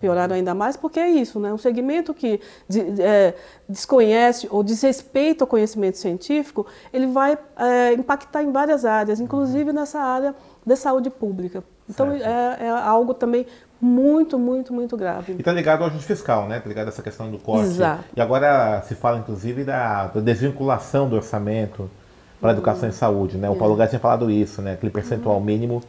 Pioraram 0.00 0.36
ainda 0.36 0.54
mais 0.54 0.76
porque 0.76 1.00
é 1.00 1.10
isso, 1.10 1.40
né? 1.40 1.52
um 1.52 1.58
segmento 1.58 2.14
que 2.14 2.40
de, 2.68 3.02
é, 3.02 3.34
desconhece 3.68 4.46
ou 4.48 4.62
desrespeita 4.62 5.42
o 5.42 5.46
conhecimento 5.46 5.98
científico, 5.98 6.66
ele 6.92 7.08
vai 7.08 7.36
é, 7.56 7.94
impactar 7.94 8.44
em 8.44 8.52
várias 8.52 8.84
áreas, 8.84 9.18
inclusive 9.18 9.72
nessa 9.72 9.98
área 9.98 10.36
da 10.64 10.76
saúde 10.76 11.10
pública. 11.10 11.64
Então 11.88 12.12
é, 12.12 12.58
é, 12.60 12.68
algo 12.68 13.12
também 13.12 13.46
muito, 13.80 14.38
muito, 14.38 14.72
muito 14.72 14.96
grave. 14.96 15.32
E 15.32 15.36
está 15.36 15.52
ligado 15.52 15.82
ao 15.82 15.88
ajuste 15.88 16.06
fiscal, 16.06 16.48
né? 16.48 16.56
Está 16.58 16.68
ligado 16.68 16.86
a 16.86 16.88
essa 16.88 17.02
questão 17.02 17.30
do 17.30 17.38
corte. 17.38 17.66
Exato. 17.66 18.04
E 18.16 18.20
agora 18.20 18.82
se 18.82 18.94
fala, 18.94 19.18
inclusive, 19.18 19.64
da, 19.64 20.08
da 20.08 20.20
desvinculação 20.20 21.08
do 21.08 21.16
orçamento 21.16 21.88
para 22.40 22.50
a 22.50 22.52
educação 22.52 22.84
uhum. 22.84 22.90
e 22.90 22.92
saúde, 22.92 23.36
né? 23.36 23.48
O 23.48 23.56
Paulo 23.56 23.74
é. 23.74 23.78
Gás 23.78 23.90
tinha 23.90 24.00
falado 24.00 24.30
isso, 24.30 24.60
né? 24.62 24.72
Aquele 24.72 24.90
percentual 24.90 25.36
uhum. 25.36 25.44
mínimo 25.44 25.82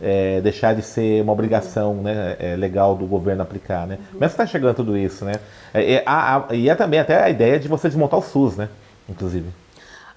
é, 0.00 0.40
deixar 0.40 0.74
de 0.74 0.82
ser 0.82 1.22
uma 1.22 1.32
obrigação 1.32 1.94
né, 1.94 2.36
é, 2.38 2.56
legal 2.56 2.96
do 2.96 3.06
governo 3.06 3.42
aplicar, 3.42 3.86
né? 3.86 3.98
Uhum. 4.12 4.18
Mas 4.20 4.32
está 4.32 4.46
chegando 4.46 4.76
tudo 4.76 4.96
isso, 4.96 5.24
né? 5.24 5.34
É, 5.72 6.02
a, 6.04 6.36
a, 6.36 6.54
e 6.54 6.68
é 6.68 6.74
também 6.74 7.00
até 7.00 7.22
a 7.22 7.30
ideia 7.30 7.58
de 7.58 7.68
você 7.68 7.88
desmontar 7.88 8.18
o 8.18 8.22
SUS, 8.22 8.56
né? 8.56 8.68
Inclusive. 9.08 9.48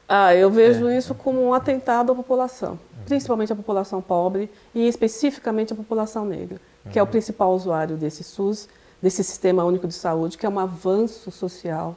Ah, 0.07 0.34
eu 0.34 0.50
vejo 0.50 0.88
é. 0.88 0.98
isso 0.98 1.13
como 1.13 1.43
um 1.43 1.53
atentado 1.53 2.12
à 2.13 2.15
população, 2.15 2.79
principalmente 3.05 3.51
à 3.51 3.55
população 3.55 4.01
pobre 4.01 4.50
e 4.74 4.88
especificamente 4.88 5.74
à 5.74 5.75
população 5.75 6.25
negra 6.25 6.60
que 6.91 7.00
é 7.00 7.03
o 7.03 7.08
principal 7.08 7.53
usuário 7.53 7.98
desse 7.98 8.24
SUS, 8.24 8.67
desse 9.01 9.24
Sistema 9.24 9.63
Único 9.63 9.88
de 9.88 9.94
Saúde, 9.94 10.38
que 10.38 10.46
é 10.46 10.50
um 10.50 10.60
avanço 10.60 11.32
social, 11.32 11.96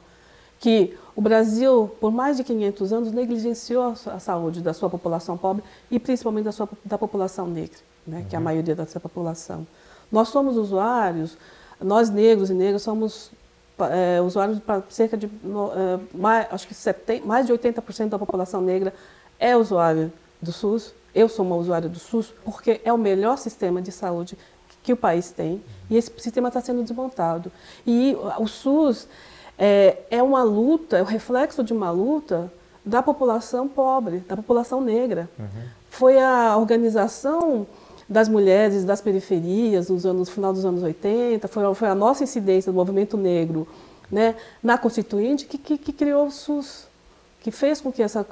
que 0.58 0.96
o 1.16 1.20
Brasil, 1.20 1.90
por 2.00 2.12
mais 2.12 2.36
de 2.36 2.44
500 2.44 2.92
anos, 2.92 3.12
negligenciou 3.12 3.94
a 4.06 4.18
saúde 4.18 4.60
da 4.60 4.74
sua 4.74 4.90
população 4.90 5.36
pobre 5.36 5.64
e 5.90 5.98
principalmente 5.98 6.44
da, 6.44 6.52
sua, 6.52 6.68
da 6.84 6.98
população 6.98 7.46
negra, 7.46 7.78
né, 8.06 8.18
uhum. 8.18 8.24
que 8.24 8.34
é 8.34 8.36
a 8.36 8.40
uhum. 8.40 8.44
maioria 8.44 8.74
da 8.74 8.86
sua 8.86 9.00
população. 9.00 9.66
Nós 10.12 10.28
somos 10.28 10.56
usuários, 10.56 11.36
nós 11.80 12.10
negros 12.10 12.50
e 12.50 12.54
negras 12.54 12.82
somos 12.82 13.30
é, 13.90 14.20
usuários 14.20 14.58
para 14.58 14.82
cerca 14.90 15.16
de, 15.16 15.26
é, 15.26 15.30
mais, 16.14 16.46
acho 16.50 16.68
que 16.68 16.74
70, 16.74 17.26
mais 17.26 17.46
de 17.46 17.52
80% 17.52 18.08
da 18.08 18.18
população 18.18 18.60
negra 18.60 18.92
é 19.38 19.56
usuário 19.56 20.12
do 20.42 20.52
SUS. 20.52 20.92
Eu 21.14 21.28
sou 21.28 21.44
uma 21.44 21.56
usuária 21.56 21.88
do 21.88 21.98
SUS 21.98 22.32
porque 22.44 22.80
é 22.84 22.92
o 22.92 22.98
melhor 22.98 23.38
sistema 23.38 23.80
de 23.80 23.90
saúde 23.90 24.36
que 24.90 24.92
o 24.92 24.96
país 24.96 25.30
tem 25.30 25.62
e 25.88 25.96
esse 25.96 26.10
sistema 26.18 26.48
está 26.48 26.60
sendo 26.60 26.82
desmontado. 26.82 27.52
E 27.86 28.16
o 28.38 28.48
SUS 28.48 29.06
é, 29.56 29.98
é 30.10 30.22
uma 30.22 30.42
luta, 30.42 30.98
é 30.98 31.02
o 31.02 31.04
reflexo 31.04 31.62
de 31.62 31.72
uma 31.72 31.92
luta 31.92 32.52
da 32.84 33.00
população 33.00 33.68
pobre, 33.68 34.18
da 34.28 34.36
população 34.36 34.80
negra. 34.80 35.30
Uhum. 35.38 35.46
Foi 35.88 36.18
a 36.18 36.56
organização 36.56 37.66
das 38.08 38.28
mulheres 38.28 38.84
das 38.84 39.00
periferias 39.00 39.88
nos 39.88 40.04
anos, 40.04 40.28
no 40.28 40.34
final 40.34 40.52
dos 40.52 40.64
anos 40.64 40.82
80, 40.82 41.46
foi, 41.46 41.74
foi 41.74 41.88
a 41.88 41.94
nossa 41.94 42.24
incidência 42.24 42.72
do 42.72 42.76
movimento 42.76 43.16
negro 43.16 43.68
né, 44.10 44.34
na 44.60 44.76
Constituinte 44.76 45.46
que, 45.46 45.56
que, 45.56 45.78
que 45.78 45.92
criou 45.92 46.26
o 46.26 46.30
SUS 46.32 46.90
que 47.40 47.50
fez 47.50 47.80
com 47.80 47.90
que 47.90 48.02
essa 48.02 48.24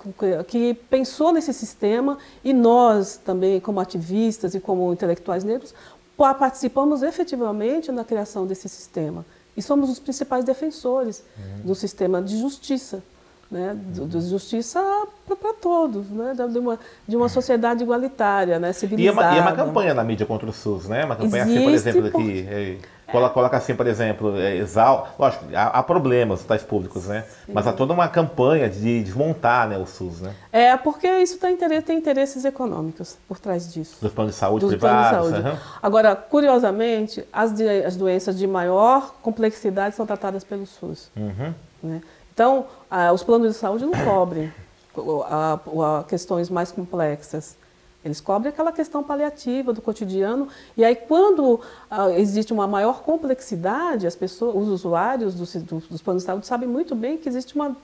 que 0.46 0.74
pensou 0.90 1.32
nesse 1.32 1.52
sistema 1.54 2.18
e 2.44 2.52
nós 2.52 3.16
também 3.16 3.58
como 3.58 3.80
ativistas 3.80 4.54
e 4.54 4.60
como 4.60 4.92
intelectuais 4.92 5.44
negros 5.44 5.74
participamos 6.18 7.02
efetivamente 7.02 7.92
na 7.92 8.04
criação 8.04 8.46
desse 8.46 8.68
sistema 8.68 9.24
e 9.56 9.62
somos 9.62 9.88
os 9.88 9.98
principais 9.98 10.44
defensores 10.44 11.24
uhum. 11.36 11.66
do 11.66 11.74
sistema 11.74 12.20
de 12.20 12.38
justiça, 12.38 13.02
né? 13.50 13.76
de, 13.92 14.04
de 14.04 14.20
justiça 14.28 14.82
para 15.26 15.54
todos, 15.54 16.10
né? 16.10 16.34
de, 16.34 16.58
uma, 16.58 16.78
de 17.06 17.16
uma 17.16 17.28
sociedade 17.28 17.82
igualitária, 17.82 18.58
né? 18.58 18.72
civilizada. 18.72 19.20
E 19.20 19.20
é, 19.20 19.30
uma, 19.30 19.34
e 19.34 19.38
é 19.38 19.40
uma 19.40 19.52
campanha 19.52 19.94
na 19.94 20.04
mídia 20.04 20.26
contra 20.26 20.48
o 20.48 20.52
SUS, 20.52 20.88
né? 20.88 21.04
Uma 21.04 21.16
campanha 21.16 21.44
Existe 21.44 21.58
assim, 21.58 21.64
por 21.64 21.74
exemplo, 21.74 22.10
por... 22.10 22.20
aqui... 22.20 22.46
É 22.48 22.76
Coloca, 23.10 23.34
coloca 23.34 23.56
assim, 23.56 23.74
por 23.74 23.86
exemplo, 23.86 24.38
é, 24.38 24.56
exal... 24.56 25.08
lógico, 25.18 25.46
há, 25.54 25.66
há 25.66 25.82
problemas 25.82 26.44
tais 26.44 26.62
públicos, 26.62 27.06
né? 27.06 27.24
Sim. 27.46 27.52
Mas 27.54 27.66
há 27.66 27.72
toda 27.72 27.92
uma 27.94 28.06
campanha 28.08 28.68
de 28.68 29.02
desmontar 29.02 29.68
né, 29.68 29.78
o 29.78 29.86
SUS, 29.86 30.20
né? 30.20 30.34
É, 30.52 30.76
porque 30.76 31.08
isso 31.18 31.38
tem, 31.38 31.56
tem 31.56 31.96
interesses 31.96 32.44
econômicos 32.44 33.16
por 33.26 33.38
trás 33.38 33.72
disso. 33.72 33.96
Dos 34.00 34.12
planos 34.12 34.34
de 34.34 34.38
saúde 34.38 34.66
Dos 34.66 34.74
privados. 34.74 35.28
De 35.28 35.32
saúde. 35.34 35.48
Uhum. 35.48 35.56
Agora, 35.82 36.14
curiosamente, 36.14 37.26
as, 37.32 37.52
de, 37.52 37.66
as 37.84 37.96
doenças 37.96 38.36
de 38.36 38.46
maior 38.46 39.14
complexidade 39.22 39.96
são 39.96 40.04
tratadas 40.04 40.44
pelo 40.44 40.66
SUS. 40.66 41.10
Uhum. 41.16 41.54
Né? 41.82 42.02
Então, 42.34 42.66
os 43.12 43.22
planos 43.22 43.52
de 43.52 43.58
saúde 43.58 43.84
não 43.86 43.92
cobrem 44.04 44.52
a, 45.28 45.58
a, 45.58 45.98
a 46.00 46.04
questões 46.04 46.50
mais 46.50 46.70
complexas. 46.70 47.56
Eles 48.04 48.20
cobrem 48.20 48.50
aquela 48.50 48.70
questão 48.70 49.02
paliativa 49.02 49.72
do 49.72 49.82
cotidiano. 49.82 50.48
E 50.76 50.84
aí, 50.84 50.94
quando 50.94 51.60
ah, 51.90 52.10
existe 52.12 52.52
uma 52.52 52.66
maior 52.66 53.02
complexidade, 53.02 54.06
as 54.06 54.14
pessoas, 54.14 54.54
os 54.54 54.68
usuários 54.68 55.34
dos, 55.34 55.54
dos, 55.54 56.00
planos 56.00 56.22
de 56.22 56.26
saúde 56.26 56.46
sabem 56.46 56.68
muito 56.68 56.94
bem 56.94 57.18
que 57.18 57.28
existe 57.28 57.56
uma, 57.56 57.76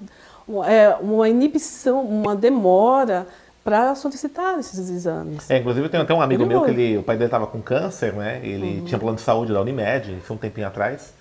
é, 0.66 0.94
uma 1.00 1.28
inibição, 1.28 2.02
uma 2.02 2.36
demora 2.36 3.26
para 3.64 3.94
solicitar 3.94 4.58
esses 4.58 4.88
exames. 4.88 5.50
É, 5.50 5.58
inclusive 5.58 5.88
tem 5.88 6.00
até 6.00 6.14
um 6.14 6.20
amigo 6.20 6.46
meu 6.46 6.62
que 6.62 6.70
ele, 6.70 6.98
o 6.98 7.02
pai 7.02 7.16
dele 7.16 7.26
estava 7.26 7.46
com 7.46 7.60
câncer, 7.60 8.12
né? 8.12 8.40
Ele 8.42 8.78
uhum. 8.78 8.84
tinha 8.84 8.98
plano 8.98 9.16
de 9.16 9.22
saúde 9.22 9.52
da 9.52 9.60
Unimed, 9.60 10.18
isso 10.18 10.32
um 10.32 10.36
tempinho 10.36 10.66
atrás, 10.66 11.12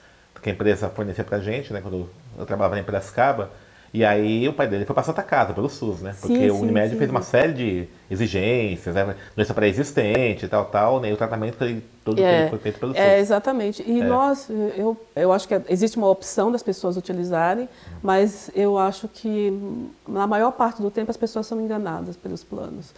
que 0.42 0.50
a 0.50 0.54
empresa 0.54 0.90
fornecia 0.90 1.24
pra 1.24 1.40
gente, 1.40 1.72
né? 1.72 1.80
Quando 1.82 2.10
eu 2.38 2.46
trabalhava 2.46 2.80
em 2.80 2.84
Piracicaba. 2.84 3.50
E 3.94 4.04
aí 4.04 4.50
o 4.50 4.54
pai 4.54 4.68
dele 4.68 4.86
foi 4.86 4.94
para 4.96 5.04
Santa 5.04 5.22
Casa, 5.22 5.54
pelo 5.54 5.70
SUS, 5.70 6.02
né? 6.02 6.16
Porque 6.20 6.34
sim, 6.34 6.50
o 6.50 6.56
Unimed 6.62 6.90
sim, 6.90 6.98
fez 6.98 7.12
uma 7.12 7.22
série 7.22 7.54
de 7.54 7.88
exigências, 8.10 8.96
né? 8.96 9.16
doença 9.36 9.54
pré-existente 9.54 10.46
e 10.46 10.50
tal, 10.50 10.66
tal, 10.66 11.00
né? 11.00 11.12
E 11.12 11.14
o 11.14 11.18
tratamento 11.18 11.58
foi, 11.58 11.84
todo 12.04 12.20
é, 12.20 12.50
foi 12.50 12.58
feito 12.58 12.80
pelo 12.80 12.94
SUS. 12.94 13.00
É, 13.00 13.20
exatamente. 13.20 13.84
E 13.86 14.02
é. 14.02 14.04
nós, 14.04 14.50
eu, 14.76 14.98
eu 15.16 15.32
acho 15.32 15.48
que 15.48 15.62
existe 15.70 15.96
uma 15.96 16.10
opção 16.10 16.52
das 16.52 16.64
pessoas 16.64 16.98
utilizarem, 16.98 17.70
mas 18.02 18.50
eu 18.56 18.80
acho 18.80 19.08
que 19.08 19.54
na 20.08 20.26
maior 20.26 20.54
parte 20.54 20.82
do 20.82 20.90
tempo 20.90 21.12
as 21.12 21.18
pessoas 21.18 21.46
são 21.46 21.62
enganadas 21.62 22.18
pelos 22.18 22.44
planos. 22.44 22.96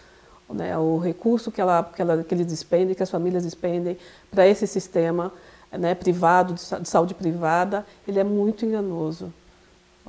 Né? 0.48 0.78
O 0.78 0.96
recurso 0.96 1.52
que, 1.52 1.60
ela, 1.60 1.82
que, 1.94 2.00
ela, 2.00 2.24
que 2.24 2.34
eles 2.34 2.46
despendem, 2.46 2.94
que 2.94 3.02
as 3.02 3.10
famílias 3.10 3.44
despendem 3.44 3.98
para 4.30 4.46
esse 4.48 4.66
sistema 4.66 5.30
né, 5.70 5.94
privado, 5.94 6.54
de 6.54 6.88
saúde 6.88 7.12
privada, 7.12 7.84
ele 8.08 8.18
é 8.18 8.24
muito 8.24 8.64
enganoso 8.64 9.30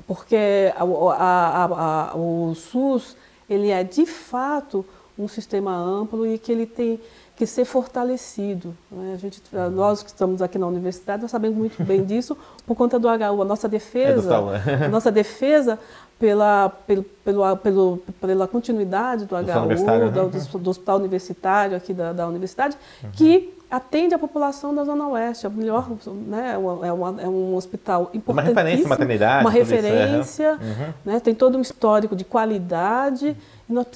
porque 0.05 0.71
a, 0.75 0.83
a, 0.83 1.65
a, 2.11 2.17
o 2.17 2.53
SUS 2.55 3.15
ele 3.49 3.69
é 3.69 3.83
de 3.83 4.05
fato 4.05 4.85
um 5.17 5.27
sistema 5.27 5.75
amplo 5.75 6.27
e 6.27 6.37
que 6.37 6.51
ele 6.51 6.65
tem 6.65 6.99
que 7.35 7.45
ser 7.45 7.65
fortalecido. 7.65 8.75
Né? 8.91 9.13
A 9.13 9.17
gente, 9.17 9.41
nós 9.73 10.01
que 10.01 10.09
estamos 10.09 10.41
aqui 10.41 10.57
na 10.57 10.67
universidade, 10.67 11.21
nós 11.21 11.31
sabemos 11.31 11.57
muito 11.57 11.83
bem 11.83 12.03
disso 12.05 12.37
por 12.65 12.75
conta 12.75 12.99
do 12.99 13.07
HU. 13.07 13.41
A 13.41 13.45
nossa 13.45 13.67
defesa, 13.67 14.33
é 14.65 14.85
a 14.85 14.89
nossa 14.89 15.11
defesa 15.11 15.79
pela, 16.19 16.69
pelo, 16.69 17.03
pelo, 17.03 17.57
pelo, 17.57 17.97
pela 18.19 18.47
continuidade 18.47 19.25
do, 19.25 19.35
do 19.35 19.35
HU, 19.35 20.11
do, 20.11 20.29
do, 20.29 20.59
do, 20.59 20.69
hospital 20.69 20.97
universitário 20.97 21.77
aqui 21.77 21.93
da, 21.93 22.11
da 22.11 22.27
universidade, 22.27 22.75
uhum. 23.03 23.11
que 23.11 23.56
atende 23.69 24.15
a 24.15 24.19
população 24.19 24.73
da 24.73 24.83
Zona 24.83 25.07
Oeste. 25.09 25.45
É 25.45 25.49
melhor, 25.49 25.89
né? 26.27 26.53
É, 26.53 26.57
uma, 26.57 26.85
é, 26.85 27.23
é 27.25 27.27
um 27.27 27.55
hospital 27.55 28.09
importante. 28.13 28.31
Uma 28.31 28.41
referência 28.41 28.87
maternidade. 28.87 29.43
Uma 29.43 29.51
referência, 29.51 30.51
uhum. 30.53 30.93
né? 31.05 31.19
tem 31.19 31.35
todo 31.35 31.57
um 31.57 31.61
histórico 31.61 32.15
de 32.15 32.23
qualidade. 32.23 33.35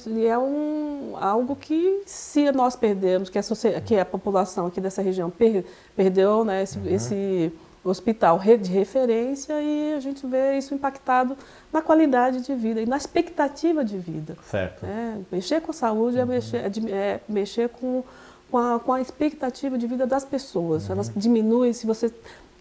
E 0.06 0.26
é 0.26 0.38
um, 0.38 1.14
algo 1.18 1.56
que, 1.56 2.02
se 2.04 2.52
nós 2.52 2.76
perdermos, 2.76 3.30
que 3.30 3.38
a, 3.38 3.42
que 3.84 3.98
a 3.98 4.04
população 4.04 4.66
aqui 4.66 4.80
dessa 4.80 5.00
região 5.00 5.30
per, 5.30 5.64
perdeu 5.96 6.44
né, 6.44 6.62
esse, 6.62 6.78
uhum. 6.78 6.86
esse 6.86 7.52
hospital 7.84 8.38
de 8.38 8.70
referência 8.70 9.60
e 9.60 9.94
a 9.94 10.00
gente 10.00 10.24
vê 10.26 10.56
isso 10.56 10.72
impactado 10.74 11.36
na 11.72 11.82
qualidade 11.82 12.40
de 12.42 12.54
vida 12.54 12.80
e 12.80 12.86
na 12.86 12.96
expectativa 12.96 13.84
de 13.84 13.98
vida. 13.98 14.36
Certo. 14.44 14.84
É, 14.84 15.16
mexer 15.32 15.60
com 15.60 15.72
saúde 15.72 16.18
é 16.18 16.24
uhum. 16.24 16.30
é, 16.30 16.34
mexer, 16.34 16.56
é, 16.58 16.92
é 16.92 17.20
mexer 17.28 17.68
com 17.70 18.04
com 18.52 18.58
a, 18.58 18.78
com 18.78 18.92
a 18.92 19.00
expectativa 19.00 19.78
de 19.78 19.86
vida 19.86 20.06
das 20.06 20.26
pessoas. 20.26 20.86
Uhum. 20.86 20.92
Elas 20.92 21.10
diminuem 21.16 21.72
se 21.72 21.86
você 21.86 22.12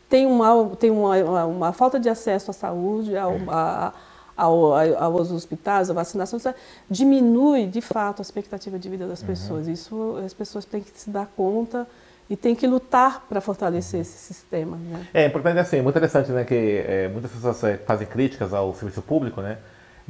tem 0.09 0.25
uma, 0.25 0.69
tem 0.77 0.89
uma, 0.89 1.45
uma, 1.45 1.73
falta 1.73 1.99
de 1.99 2.07
acesso 2.07 2.49
à 2.49 2.53
saúde, 2.53 3.17
ao, 3.17 3.35
a, 3.49 3.93
ao, 4.35 4.73
aos 4.73 5.31
hospitais, 5.31 5.89
à 5.89 5.93
vacinação, 5.93 6.39
diminui 6.89 7.67
de 7.67 7.81
fato 7.81 8.19
a 8.19 8.23
expectativa 8.23 8.79
de 8.79 8.89
vida 8.89 9.05
das 9.05 9.19
uhum. 9.19 9.27
pessoas. 9.27 9.67
Isso 9.67 10.17
as 10.25 10.33
pessoas 10.33 10.63
têm 10.63 10.81
que 10.81 10.91
se 10.97 11.09
dar 11.09 11.29
conta 11.35 11.85
e 12.29 12.37
têm 12.37 12.55
que 12.55 12.65
lutar 12.65 13.25
para 13.27 13.41
fortalecer 13.41 13.99
esse 13.99 14.17
sistema. 14.17 14.77
Né? 14.77 15.07
É 15.13 15.25
importante 15.25 15.59
assim, 15.59 15.77
é 15.77 15.81
muito 15.81 15.97
interessante, 15.97 16.31
né, 16.31 16.45
que 16.45 16.85
é, 16.87 17.09
muitas 17.09 17.29
pessoas 17.29 17.61
é, 17.65 17.75
fazem 17.75 18.07
críticas 18.07 18.53
ao 18.53 18.73
serviço 18.73 19.01
público, 19.01 19.41
né? 19.41 19.57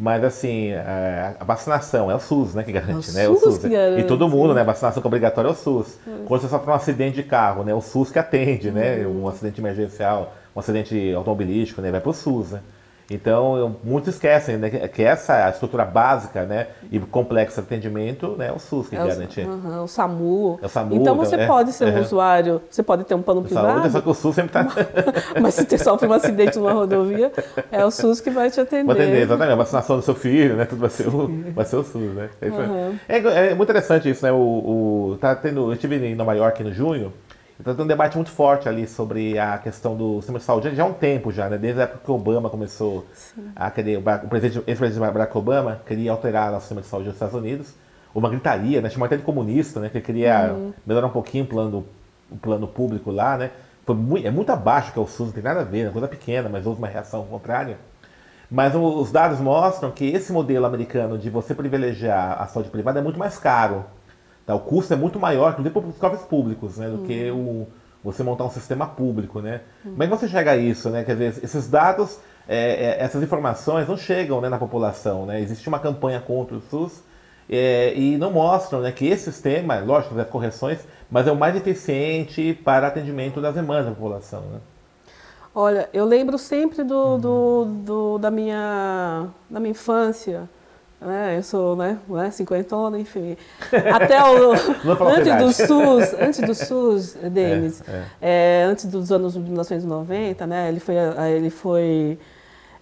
Mas 0.01 0.23
assim, 0.23 0.73
a 0.73 1.43
vacinação 1.43 2.09
é 2.09 2.15
o 2.15 2.19
SUS, 2.19 2.55
né, 2.55 2.63
que 2.63 2.71
garante, 2.71 3.11
é 3.11 3.13
né? 3.13 3.25
SUS 3.25 3.43
o 3.43 3.51
SUS. 3.51 3.57
Que 3.59 3.69
garante. 3.69 4.01
E 4.01 4.03
todo 4.03 4.27
mundo, 4.27 4.51
né? 4.51 4.63
Vacinação 4.63 5.03
obrigatória 5.05 5.47
é 5.47 5.51
o 5.51 5.53
SUS. 5.53 5.99
É. 6.07 6.25
Quando 6.25 6.41
você 6.41 6.47
sofre 6.47 6.71
um 6.71 6.73
acidente 6.73 7.17
de 7.17 7.23
carro, 7.23 7.63
né? 7.63 7.71
O 7.71 7.81
SUS 7.81 8.09
que 8.09 8.17
atende, 8.17 8.71
né? 8.71 9.05
Uhum. 9.05 9.25
Um 9.25 9.27
acidente 9.27 9.61
emergencial, 9.61 10.33
um 10.55 10.59
acidente 10.59 11.13
automobilístico, 11.13 11.83
né? 11.83 11.91
Vai 11.91 12.01
para 12.01 12.09
o 12.09 12.13
SUS, 12.15 12.49
né? 12.49 12.61
Então, 13.09 13.75
muitos 13.83 14.15
esquecem 14.15 14.57
né, 14.57 14.69
que 14.69 15.03
essa 15.03 15.49
estrutura 15.49 15.83
básica 15.83 16.43
né, 16.43 16.67
e 16.91 16.99
complexa 16.99 17.61
de 17.61 17.67
atendimento 17.67 18.35
né, 18.37 18.47
é 18.47 18.51
o 18.51 18.59
SUS 18.59 18.87
que 18.87 18.95
é 18.95 18.99
garante. 19.05 19.41
O, 19.41 19.83
o 19.83 19.87
SAMU. 19.87 20.59
É 20.61 20.65
o 20.65 20.69
SAMU. 20.69 20.95
Então, 20.95 21.15
você 21.15 21.35
é, 21.35 21.47
pode 21.47 21.73
ser 21.73 21.93
um 21.93 21.99
usuário, 21.99 22.61
você 22.69 22.81
pode 22.81 23.03
ter 23.03 23.15
um 23.15 23.21
plano 23.21 23.41
privado. 23.41 23.67
Saúde, 23.67 23.91
só 23.91 24.01
que 24.01 24.09
o 24.09 24.13
SUS 24.13 24.35
sempre 24.35 24.59
está... 24.59 24.67
Mas 25.41 25.55
se 25.55 25.65
você 25.65 25.77
sofre 25.77 26.07
um 26.07 26.13
acidente 26.13 26.57
numa 26.57 26.71
rodovia, 26.71 27.31
é 27.71 27.83
o 27.85 27.91
SUS 27.91 28.21
que 28.21 28.29
vai 28.29 28.49
te 28.49 28.59
atender. 28.61 28.85
Vai 28.85 28.95
atender, 28.95 29.21
exatamente. 29.23 29.53
A 29.53 29.55
vacinação 29.55 29.97
do 29.97 30.01
seu 30.01 30.15
filho, 30.15 30.55
né, 30.55 30.65
tudo 30.65 30.79
vai 30.79 30.89
ser 30.89 31.07
o, 31.07 31.29
vai 31.53 31.65
ser 31.65 31.75
o 31.75 31.83
SUS. 31.83 32.13
Né? 32.13 32.29
Uhum. 32.41 32.97
É, 33.09 33.17
é, 33.17 33.55
muito 33.55 33.69
interessante 33.69 34.09
isso. 34.09 34.23
Né? 34.23 34.31
O, 34.31 34.37
o, 34.37 35.17
tá 35.19 35.35
tendo, 35.35 35.69
eu 35.69 35.73
estive 35.73 35.95
em 36.05 36.15
Nova 36.15 36.33
York 36.33 36.63
no 36.63 36.73
junho, 36.73 37.11
Está 37.61 37.73
tendo 37.73 37.83
um 37.83 37.87
debate 37.87 38.15
muito 38.15 38.31
forte 38.31 38.67
ali 38.67 38.87
sobre 38.87 39.37
a 39.37 39.55
questão 39.59 39.95
do 39.95 40.15
sistema 40.15 40.39
de 40.39 40.45
saúde 40.45 40.75
já 40.75 40.81
há 40.81 40.85
um 40.87 40.93
tempo 40.93 41.31
já, 41.31 41.47
né? 41.47 41.59
Desde 41.59 41.79
a 41.79 41.83
época 41.83 42.01
que 42.03 42.09
o 42.09 42.15
Obama 42.15 42.49
começou 42.49 43.05
Sim. 43.13 43.51
a 43.55 43.69
querer, 43.69 43.99
o 43.99 44.27
presidente, 44.27 44.63
ex-presidente 44.65 45.13
Barack 45.13 45.37
Obama 45.37 45.79
queria 45.85 46.11
alterar 46.11 46.51
o 46.55 46.59
sistema 46.59 46.81
de 46.81 46.87
saúde 46.87 47.09
dos 47.09 47.13
Estados 47.13 47.35
Unidos. 47.35 47.75
Uma 48.15 48.29
gritaria, 48.29 48.81
né? 48.81 48.89
Uma 48.95 49.05
até 49.05 49.15
de 49.15 49.21
comunista, 49.21 49.79
né? 49.79 49.89
Que 49.89 50.01
queria 50.01 50.53
uhum. 50.53 50.73
melhorar 50.83 51.05
um 51.05 51.11
pouquinho 51.11 51.43
o 51.43 51.47
plano, 51.47 51.85
o 52.31 52.35
plano 52.35 52.67
público 52.67 53.11
lá, 53.11 53.37
né? 53.37 53.51
Foi 53.85 53.95
muito, 53.95 54.25
é 54.25 54.31
muito 54.31 54.51
abaixo 54.51 54.91
que 54.91 54.97
é 54.97 55.01
o 55.01 55.05
SUS, 55.05 55.27
não 55.27 55.33
tem 55.33 55.43
nada 55.43 55.61
a 55.61 55.63
ver, 55.63 55.87
é 55.87 55.89
coisa 55.91 56.07
pequena, 56.07 56.49
mas 56.49 56.65
houve 56.65 56.79
uma 56.79 56.87
reação 56.87 57.25
contrária. 57.25 57.77
Mas 58.49 58.73
os 58.75 59.11
dados 59.11 59.39
mostram 59.39 59.91
que 59.91 60.05
esse 60.05 60.33
modelo 60.33 60.65
americano 60.65 61.15
de 61.15 61.29
você 61.29 61.53
privilegiar 61.53 62.41
a 62.41 62.47
saúde 62.47 62.69
privada 62.69 62.99
é 62.99 63.03
muito 63.03 63.19
mais 63.19 63.37
caro 63.37 63.85
Tá? 64.45 64.55
O 64.55 64.59
custo 64.59 64.93
é 64.93 64.97
muito 64.97 65.19
maior, 65.19 65.51
inclusive 65.51 65.73
para 65.73 65.87
os 65.87 65.97
cofres 65.97 66.21
públicos, 66.23 66.77
né, 66.77 66.87
do 66.89 66.97
uhum. 66.97 67.05
que 67.05 67.31
o, 67.31 67.67
você 68.03 68.23
montar 68.23 68.45
um 68.45 68.49
sistema 68.49 68.87
público. 68.87 69.41
Né? 69.41 69.61
Uhum. 69.85 69.91
Como 69.91 70.03
é 70.03 70.07
que 70.07 70.17
você 70.17 70.27
chega 70.27 70.51
a 70.51 70.57
isso? 70.57 70.89
Né? 70.89 71.03
Quer 71.03 71.15
dizer, 71.15 71.43
esses 71.43 71.67
dados, 71.69 72.19
é, 72.47 72.85
é, 72.85 73.03
essas 73.03 73.21
informações 73.21 73.87
não 73.87 73.97
chegam 73.97 74.41
né, 74.41 74.49
na 74.49 74.57
população. 74.57 75.25
Né? 75.25 75.41
Existe 75.41 75.67
uma 75.67 75.79
campanha 75.79 76.19
contra 76.19 76.55
o 76.55 76.61
SUS 76.61 77.03
é, 77.49 77.93
e 77.95 78.17
não 78.17 78.31
mostram 78.31 78.81
né, 78.81 78.91
que 78.91 79.05
esse 79.07 79.31
sistema, 79.31 79.79
lógico, 79.79 80.15
tem 80.15 80.25
correções, 80.25 80.79
mas 81.09 81.27
é 81.27 81.31
o 81.31 81.35
mais 81.35 81.55
eficiente 81.55 82.57
para 82.63 82.87
atendimento 82.87 83.41
das 83.41 83.53
demandas 83.53 83.85
da 83.85 83.91
população. 83.91 84.41
Né? 84.41 84.59
Olha, 85.53 85.89
eu 85.93 86.05
lembro 86.05 86.37
sempre 86.37 86.83
do, 86.83 86.95
uhum. 86.95 87.19
do, 87.19 87.65
do, 87.65 88.17
da, 88.17 88.31
minha, 88.31 89.27
da 89.49 89.59
minha 89.59 89.71
infância 89.71 90.49
né? 91.01 91.37
Eu 91.37 91.43
sou, 91.43 91.75
né, 91.75 91.97
né 92.07 92.29
cinquentona, 92.29 92.99
enfim. 92.99 93.35
Até 93.93 94.23
o 94.23 94.51
antes 95.09 95.35
do 95.35 95.51
SUS, 95.51 96.13
antes 96.19 96.39
do 96.39 96.53
SUS, 96.53 97.13
Denis, 97.31 97.83
é, 97.87 98.05
é. 98.21 98.61
É, 98.61 98.63
antes 98.65 98.85
dos 98.85 99.11
anos 99.11 99.35
1990, 99.35 100.45
né? 100.45 100.69
Ele 100.69 100.79
foi, 100.79 100.95
ele 101.35 101.49
foi 101.49 102.19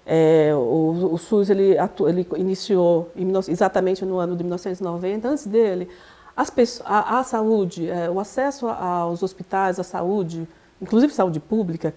é, 0.05 0.51
o, 0.53 1.12
o, 1.13 1.17
SUS 1.17 1.49
ele, 1.49 1.77
atu, 1.77 2.10
ele 2.10 2.27
iniciou 2.36 3.12
em, 3.15 3.32
exatamente 3.47 4.03
no 4.03 4.17
ano 4.17 4.36
de 4.36 4.43
1990. 4.43 5.27
Antes 5.27 5.47
dele, 5.47 5.88
as 6.36 6.49
pessoas, 6.49 6.89
a, 6.89 7.19
a 7.19 7.23
saúde, 7.23 7.89
é, 7.89 8.10
o 8.10 8.19
acesso 8.19 8.67
aos 8.67 9.23
hospitais, 9.23 9.79
a 9.79 9.84
saúde, 9.84 10.47
inclusive 10.82 11.13
saúde 11.13 11.39
pública, 11.39 11.93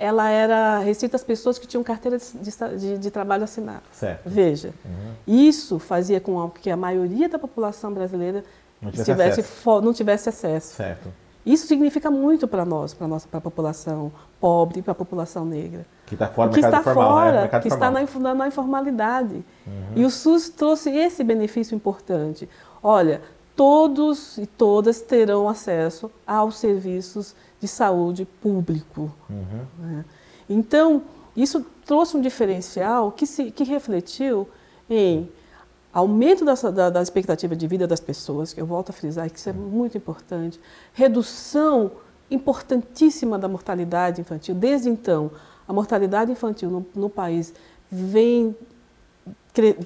ela 0.00 0.30
era 0.30 0.78
restrita 0.78 1.14
às 1.14 1.22
pessoas 1.22 1.58
que 1.58 1.66
tinham 1.66 1.84
carteira 1.84 2.16
de, 2.16 2.78
de, 2.78 2.98
de 2.98 3.10
trabalho 3.10 3.44
assinada. 3.44 3.82
Certo. 3.92 4.22
Veja, 4.24 4.72
uhum. 4.82 5.12
isso 5.26 5.78
fazia 5.78 6.18
com 6.18 6.48
que 6.48 6.70
a 6.70 6.76
maioria 6.76 7.28
da 7.28 7.38
população 7.38 7.92
brasileira 7.92 8.42
não 8.80 8.90
tivesse, 8.90 9.10
tivesse 9.12 9.40
acesso. 9.40 9.80
não 9.82 9.92
tivesse 9.92 10.28
acesso. 10.30 10.74
Certo. 10.74 11.12
Isso 11.44 11.66
significa 11.66 12.10
muito 12.10 12.48
para 12.48 12.64
nós, 12.64 12.94
para 12.94 13.06
nossa, 13.06 13.28
para 13.28 13.38
a 13.38 13.40
população 13.42 14.10
pobre, 14.40 14.80
para 14.80 14.92
a 14.92 14.94
população 14.94 15.44
negra. 15.44 15.84
Que 16.06 16.14
está 16.14 16.28
fora 16.28 16.48
do 16.48 16.54
mercado 16.54 16.80
está 16.80 16.82
formal, 16.82 17.08
né? 17.10 17.14
fora, 17.14 17.40
né? 17.42 17.48
que 17.60 17.68
formal. 17.68 18.00
está 18.00 18.18
na, 18.20 18.34
na 18.34 18.48
informalidade. 18.48 19.44
Uhum. 19.66 19.92
E 19.96 20.04
o 20.06 20.10
SUS 20.10 20.48
trouxe 20.48 20.90
esse 20.90 21.22
benefício 21.22 21.74
importante. 21.74 22.48
Olha, 22.82 23.20
todos 23.54 24.38
e 24.38 24.46
todas 24.46 25.02
terão 25.02 25.46
acesso 25.46 26.10
aos 26.26 26.56
serviços 26.56 27.34
de 27.60 27.68
saúde 27.68 28.24
público. 28.24 29.12
Uhum. 29.28 29.66
Né? 29.78 30.04
Então, 30.48 31.02
isso 31.36 31.64
trouxe 31.84 32.16
um 32.16 32.20
diferencial 32.20 33.12
que, 33.12 33.26
se, 33.26 33.50
que 33.50 33.64
refletiu 33.64 34.48
em 34.88 35.28
aumento 35.92 36.44
da, 36.44 36.54
da, 36.54 36.90
da, 36.90 37.02
expectativa 37.02 37.54
de 37.54 37.66
vida 37.66 37.86
das 37.86 38.00
pessoas, 38.00 38.52
que 38.52 38.60
eu 38.60 38.66
volto 38.66 38.90
a 38.90 38.92
frisar 38.92 39.28
que 39.30 39.38
isso 39.38 39.48
é 39.48 39.52
muito 39.52 39.96
importante, 39.96 40.60
redução 40.92 41.92
importantíssima 42.30 43.38
da 43.38 43.48
mortalidade 43.48 44.20
infantil. 44.20 44.54
Desde 44.54 44.88
então, 44.88 45.30
a 45.66 45.72
mortalidade 45.72 46.30
infantil 46.30 46.70
no, 46.70 46.86
no 46.94 47.10
país 47.10 47.52
vem 47.90 48.54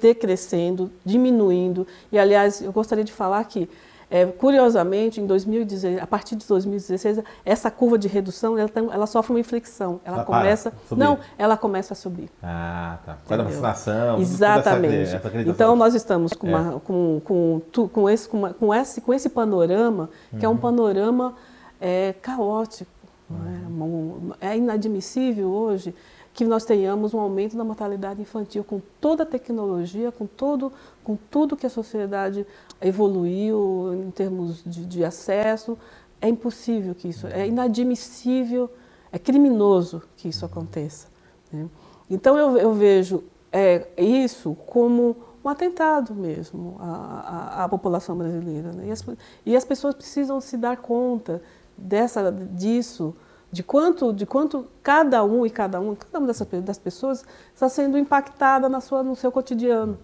decrescendo, 0.00 0.92
diminuindo. 1.04 1.86
E, 2.12 2.18
aliás, 2.18 2.60
eu 2.60 2.70
gostaria 2.70 3.04
de 3.04 3.12
falar 3.12 3.42
que 3.44 3.68
é, 4.14 4.26
curiosamente, 4.26 5.20
em 5.20 5.26
2016, 5.26 6.00
a 6.00 6.06
partir 6.06 6.36
de 6.36 6.46
2016, 6.46 7.18
essa 7.44 7.68
curva 7.68 7.98
de 7.98 8.06
redução 8.06 8.56
ela, 8.56 8.68
tem, 8.68 8.88
ela 8.92 9.08
sofre 9.08 9.32
uma 9.32 9.40
inflexão. 9.40 10.00
Ela, 10.04 10.18
ela 10.18 10.24
começa, 10.24 10.72
não, 10.96 11.18
ela 11.36 11.56
começa 11.56 11.94
a 11.94 11.96
subir. 11.96 12.30
Ah, 12.40 12.98
tá. 13.04 13.14
Por 13.14 13.30
causa 13.30 13.42
da 13.42 13.50
vacinação. 13.50 14.20
Exatamente. 14.20 15.16
Essa, 15.16 15.16
essa 15.16 15.40
então 15.40 15.74
nós 15.74 15.96
estamos 15.96 16.32
com, 16.32 16.46
uma, 16.46 16.76
é. 16.76 16.80
com, 16.84 17.20
com, 17.24 17.88
com, 17.88 18.08
esse, 18.08 18.28
com, 18.28 18.38
uma, 18.38 18.54
com, 18.54 18.72
esse, 18.72 19.00
com 19.00 19.12
esse 19.12 19.28
panorama 19.28 20.08
que 20.30 20.36
uhum. 20.36 20.44
é 20.44 20.48
um 20.48 20.52
uhum. 20.52 20.58
panorama 20.58 21.34
é, 21.80 22.14
caótico. 22.22 22.92
Uhum. 23.28 24.32
É? 24.40 24.50
é 24.50 24.56
inadmissível 24.56 25.48
hoje 25.48 25.92
que 26.34 26.44
nós 26.44 26.64
tenhamos 26.64 27.14
um 27.14 27.20
aumento 27.20 27.56
da 27.56 27.62
mortalidade 27.62 28.20
infantil 28.20 28.64
com 28.64 28.82
toda 29.00 29.22
a 29.22 29.26
tecnologia, 29.26 30.10
com, 30.10 30.26
todo, 30.26 30.72
com 31.04 31.16
tudo 31.16 31.56
que 31.56 31.64
a 31.64 31.70
sociedade 31.70 32.44
evoluiu 32.82 33.92
em 33.94 34.10
termos 34.10 34.60
de, 34.66 34.84
de 34.84 35.04
acesso. 35.04 35.78
É 36.20 36.28
impossível 36.28 36.92
que 36.92 37.06
isso, 37.06 37.28
é 37.28 37.46
inadmissível, 37.46 38.68
é 39.12 39.18
criminoso 39.18 40.02
que 40.16 40.28
isso 40.28 40.44
aconteça. 40.44 41.06
Né? 41.52 41.68
Então 42.10 42.36
eu, 42.36 42.58
eu 42.58 42.74
vejo 42.74 43.22
é, 43.52 43.86
isso 43.96 44.56
como 44.66 45.16
um 45.44 45.48
atentado 45.48 46.14
mesmo 46.14 46.76
à, 46.80 47.60
à, 47.60 47.64
à 47.64 47.68
população 47.68 48.16
brasileira. 48.16 48.72
Né? 48.72 48.88
E, 48.88 48.90
as, 48.90 49.04
e 49.46 49.56
as 49.56 49.64
pessoas 49.64 49.94
precisam 49.94 50.40
se 50.40 50.56
dar 50.56 50.78
conta 50.78 51.40
dessa, 51.78 52.32
disso 52.32 53.14
de 53.54 53.62
quanto, 53.62 54.12
de 54.12 54.26
quanto 54.26 54.66
cada 54.82 55.22
um 55.22 55.46
e 55.46 55.50
cada 55.50 55.80
um, 55.80 55.94
cada 55.94 56.18
uma 56.18 56.26
dessas 56.26 56.48
das 56.64 56.76
pessoas 56.76 57.24
está 57.54 57.68
sendo 57.68 57.96
impactada 57.96 58.68
na 58.68 58.80
sua, 58.80 59.00
no 59.04 59.14
seu 59.14 59.30
cotidiano. 59.30 59.96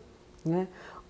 Né? 0.44 0.68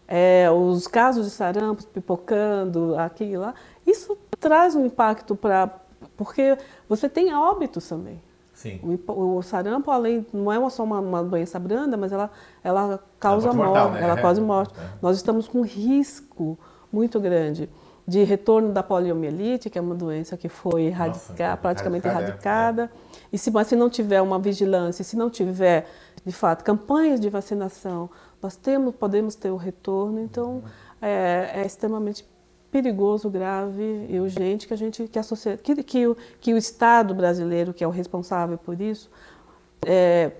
É, 0.08 0.50
os 0.50 0.86
casos 0.86 1.26
de 1.26 1.32
sarampo 1.32 1.84
pipocando 1.84 2.96
aqui 2.98 3.24
e 3.24 3.36
lá, 3.36 3.54
isso 3.86 4.16
traz 4.40 4.74
um 4.74 4.86
impacto 4.86 5.36
para. 5.36 5.68
Porque 6.16 6.56
você 6.88 7.10
tem 7.10 7.34
óbitos 7.34 7.86
também. 7.86 8.22
Sim. 8.54 8.80
O, 9.06 9.36
o, 9.36 9.42
sarampo, 9.42 9.90
além, 9.90 10.26
não 10.32 10.50
é 10.50 10.70
só 10.70 10.82
uma, 10.82 10.98
uma, 10.98 11.22
doença 11.22 11.58
branda, 11.58 11.96
mas 11.98 12.10
ela, 12.10 12.30
ela 12.64 12.98
causa 13.18 13.50
é 13.50 13.52
morte, 13.52 13.68
mortal, 13.68 13.90
né? 13.90 14.02
ela 14.02 14.16
é. 14.18 14.22
causa 14.22 14.40
morte. 14.40 14.74
Nós 15.02 15.16
estamos 15.16 15.46
com 15.46 15.58
um 15.58 15.64
risco 15.64 16.58
muito 16.90 17.20
grande 17.20 17.68
de 18.10 18.24
retorno 18.24 18.72
da 18.72 18.82
poliomielite, 18.82 19.70
que 19.70 19.78
é 19.78 19.80
uma 19.80 19.94
doença 19.94 20.36
que 20.36 20.48
foi 20.48 20.86
erradica, 20.86 21.56
praticamente 21.56 22.08
erradicada. 22.08 22.90
É. 22.92 23.26
E 23.32 23.38
se, 23.38 23.52
mas 23.52 23.68
se 23.68 23.76
não 23.76 23.88
tiver 23.88 24.20
uma 24.20 24.36
vigilância, 24.36 25.04
se 25.04 25.16
não 25.16 25.30
tiver, 25.30 25.88
de 26.26 26.32
fato, 26.32 26.64
campanhas 26.64 27.20
de 27.20 27.30
vacinação, 27.30 28.10
nós 28.42 28.56
temos, 28.56 28.96
podemos 28.96 29.36
ter 29.36 29.50
o 29.50 29.56
retorno. 29.56 30.18
Então, 30.18 30.64
é, 31.00 31.52
é, 31.54 31.64
extremamente 31.64 32.26
perigoso, 32.68 33.30
grave 33.30 34.06
e 34.08 34.18
urgente 34.18 34.66
que 34.66 34.74
a 34.74 34.76
gente, 34.76 35.06
que 35.06 35.18
a 35.18 35.22
sociedade, 35.22 35.62
que, 35.62 35.80
que, 35.80 36.08
o, 36.08 36.16
que 36.40 36.52
o 36.52 36.56
Estado 36.56 37.14
brasileiro, 37.14 37.72
que 37.72 37.84
é 37.84 37.86
o 37.86 37.90
responsável 37.90 38.58
por 38.58 38.80
isso, 38.80 39.08
é, 39.86 40.32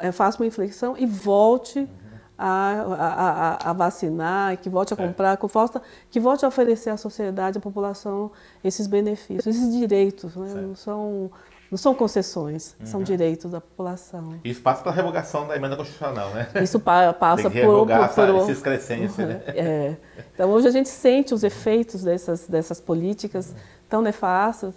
é 0.00 0.10
faça 0.10 0.42
uma 0.42 0.46
inflexão 0.46 0.96
e 0.98 1.06
volte 1.06 1.88
a, 2.36 3.58
a, 3.64 3.70
a, 3.70 3.72
vacinar, 3.72 4.56
que 4.58 4.68
volte 4.68 4.92
a 4.92 4.96
comprar, 4.96 5.36
que 5.36 5.46
volte, 5.46 5.80
que 6.10 6.20
volte 6.20 6.44
a 6.44 6.48
oferecer 6.48 6.90
à 6.90 6.96
sociedade, 6.96 7.58
à 7.58 7.60
população, 7.60 8.30
esses 8.62 8.86
benefícios, 8.86 9.46
esses 9.46 9.72
direitos. 9.72 10.34
Né? 10.34 10.54
Não, 10.54 10.74
são, 10.74 11.30
não 11.70 11.78
são 11.78 11.94
concessões, 11.94 12.74
uhum. 12.80 12.86
são 12.86 13.02
direitos 13.02 13.50
da 13.50 13.60
população. 13.60 14.40
Isso 14.44 14.60
passa 14.60 14.82
pela 14.82 14.94
revogação 14.94 15.46
da 15.46 15.56
emenda 15.56 15.76
constitucional, 15.76 16.30
né? 16.30 16.48
Isso 16.62 16.80
pa, 16.80 17.12
passa 17.12 17.50
Tem 17.50 17.52
que 17.52 17.66
por, 17.66 17.86
por, 17.86 18.08
por, 18.08 18.36
esses 18.42 18.60
crescentes. 18.60 19.16
Né? 19.16 19.40
É. 19.54 19.96
Então 20.34 20.50
hoje 20.50 20.66
a 20.66 20.70
gente 20.70 20.88
sente 20.88 21.32
os 21.32 21.44
efeitos 21.44 22.02
dessas, 22.02 22.48
dessas 22.48 22.80
políticas 22.80 23.54
tão 23.88 24.02
nefastas 24.02 24.74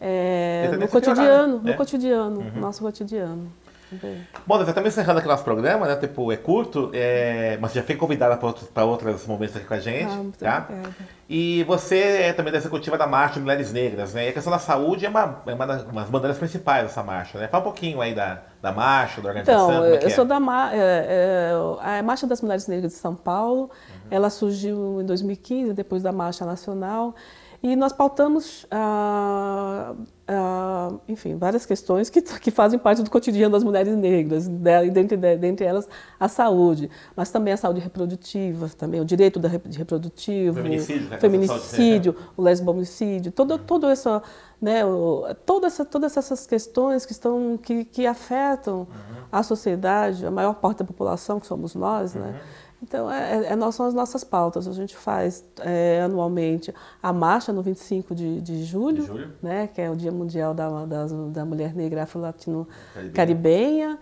é, 0.00 0.70
no, 0.78 0.88
cotidiano, 0.88 1.58
no 1.60 1.70
é. 1.70 1.72
cotidiano, 1.74 2.40
no 2.40 2.40
uhum. 2.40 2.60
nosso 2.60 2.82
cotidiano. 2.82 3.50
Bom, 4.46 4.58
nós 4.58 4.68
estamos 4.68 4.88
encerrando 4.88 5.18
aqui 5.18 5.28
nosso 5.28 5.44
programa, 5.44 5.86
né? 5.86 5.96
Tipo, 5.96 6.32
é 6.32 6.36
curto, 6.36 6.90
é... 6.92 7.58
mas 7.60 7.72
já 7.72 7.82
foi 7.82 7.96
convidada 7.96 8.36
para 8.36 8.46
outros, 8.46 8.68
outros 8.76 9.26
momentos 9.26 9.56
aqui 9.56 9.66
com 9.66 9.74
a 9.74 9.80
gente. 9.80 10.12
Ah, 10.44 10.60
tá? 10.60 10.68
E 11.28 11.64
você 11.64 11.98
é 11.98 12.32
também 12.32 12.52
da 12.52 12.58
executiva 12.58 12.98
da 12.98 13.06
Marcha 13.06 13.34
de 13.34 13.40
Mulheres 13.40 13.72
Negras, 13.72 14.12
né? 14.12 14.26
E 14.26 14.28
a 14.28 14.32
questão 14.32 14.52
da 14.52 14.58
saúde 14.58 15.06
é 15.06 15.08
uma, 15.08 15.42
é 15.46 15.54
uma 15.54 15.66
das 15.66 16.10
bandeiras 16.10 16.38
principais 16.38 16.84
dessa 16.84 17.02
marcha, 17.02 17.38
né? 17.38 17.48
Fala 17.48 17.62
um 17.62 17.64
pouquinho 17.64 18.00
aí 18.00 18.14
da, 18.14 18.42
da 18.60 18.72
marcha, 18.72 19.20
da 19.20 19.28
organização. 19.28 19.70
Então, 19.70 19.84
é 19.84 20.04
eu 20.04 20.10
sou 20.10 20.24
da 20.24 20.36
é, 20.72 21.52
é, 21.82 21.98
a 21.98 22.02
Marcha 22.02 22.26
das 22.26 22.42
Mulheres 22.42 22.66
Negras 22.66 22.92
de 22.92 22.98
São 22.98 23.14
Paulo. 23.14 23.62
Uhum. 23.62 24.00
Ela 24.10 24.28
surgiu 24.28 25.00
em 25.00 25.06
2015, 25.06 25.72
depois 25.72 26.02
da 26.02 26.12
Marcha 26.12 26.44
Nacional. 26.44 27.14
E 27.62 27.74
nós 27.76 27.94
pautamos, 27.94 28.66
ah, 28.70 29.94
ah, 30.26 30.90
enfim, 31.06 31.36
várias 31.36 31.66
questões 31.66 32.08
que, 32.08 32.22
que 32.40 32.50
fazem 32.50 32.78
parte 32.78 33.02
do 33.02 33.10
cotidiano 33.10 33.52
das 33.52 33.62
mulheres 33.62 33.94
negras, 33.96 34.46
e 34.46 34.90
dentre, 34.90 35.16
dentre 35.36 35.66
elas 35.66 35.86
a 36.18 36.28
saúde, 36.28 36.90
mas 37.14 37.30
também 37.30 37.52
a 37.52 37.56
saúde 37.56 37.80
reprodutiva, 37.80 38.70
também 38.70 39.00
o 39.00 39.04
direito 39.04 39.38
da, 39.38 39.48
de 39.48 39.78
reprodutivo, 39.78 40.62
feminicídio, 40.62 41.10
né, 41.10 41.18
feminicídio 41.18 42.16
o 42.36 42.42
lesbomicídio, 42.42 43.32
todo, 43.32 43.58
todo 43.58 43.86
essa, 43.88 44.22
né, 44.60 44.84
o, 44.84 45.26
toda 45.44 45.66
essa, 45.66 45.84
todas 45.84 46.16
essas 46.16 46.46
questões 46.46 47.04
que, 47.04 47.12
estão, 47.12 47.58
que, 47.58 47.84
que 47.84 48.06
afetam 48.06 48.78
uhum. 48.78 48.86
a 49.30 49.42
sociedade, 49.42 50.24
a 50.24 50.30
maior 50.30 50.54
parte 50.54 50.78
da 50.78 50.84
população, 50.84 51.38
que 51.38 51.46
somos 51.46 51.74
nós, 51.74 52.14
né? 52.14 52.26
uhum. 52.26 52.32
né? 52.32 52.40
Então, 52.84 53.10
é, 53.10 53.46
é, 53.46 53.52
é 53.52 53.72
são 53.72 53.86
as 53.86 53.94
nossas 53.94 54.22
pautas. 54.22 54.68
A 54.68 54.72
gente 54.72 54.94
faz 54.94 55.42
é, 55.60 56.02
anualmente 56.02 56.72
a 57.02 57.12
marcha 57.12 57.50
no 57.50 57.62
25 57.62 58.14
de, 58.14 58.42
de, 58.42 58.62
julho, 58.62 59.00
de 59.00 59.06
julho, 59.06 59.32
Né, 59.42 59.66
que 59.66 59.80
é 59.80 59.90
o 59.90 59.96
Dia 59.96 60.12
Mundial 60.14 60.54
da, 60.54 60.84
da, 60.86 61.06
da 61.06 61.44
Mulher 61.44 61.74
Negra 61.74 62.04
Afro-Latino-Caribenha. 62.04 63.98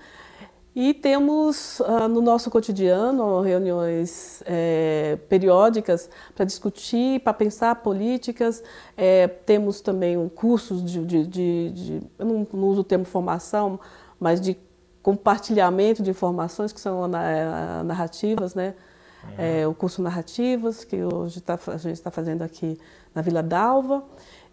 E 0.75 0.95
temos 0.95 1.81
uh, 1.81 2.09
no 2.09 2.23
nosso 2.23 2.51
cotidiano 2.51 3.43
reuniões 3.43 4.43
é, 4.47 5.19
periódicas 5.29 6.09
para 6.35 6.47
discutir, 6.47 7.21
para 7.21 7.35
pensar 7.35 7.75
políticas. 7.77 8.63
É, 8.97 9.29
temos 9.29 9.83
também 9.83 10.17
um 10.17 10.31
cursos 10.31 10.83
de, 10.83 11.05
de, 11.05 11.27
de, 11.27 11.71
de 11.71 12.03
eu 12.19 12.25
não, 12.25 12.47
não 12.55 12.69
uso 12.69 12.81
o 12.81 12.85
termo 12.85 13.05
formação, 13.05 13.79
mas 14.19 14.41
de 14.41 14.57
compartilhamento 15.03 16.03
de 16.03 16.09
informações 16.09 16.73
que 16.73 16.81
são 16.81 17.05
é, 17.05 17.83
narrativas, 17.83 18.55
né? 18.55 18.75
Uhum. 19.25 19.35
É, 19.39 19.67
o 19.67 19.75
curso 19.75 20.03
Narrativas, 20.03 20.85
que 20.85 21.03
hoje 21.03 21.41
tá, 21.41 21.59
a 21.67 21.77
gente 21.77 21.95
está 21.95 22.11
fazendo 22.11 22.43
aqui 22.43 22.79
na 23.15 23.23
Vila 23.23 23.43
Dalva. 23.43 24.03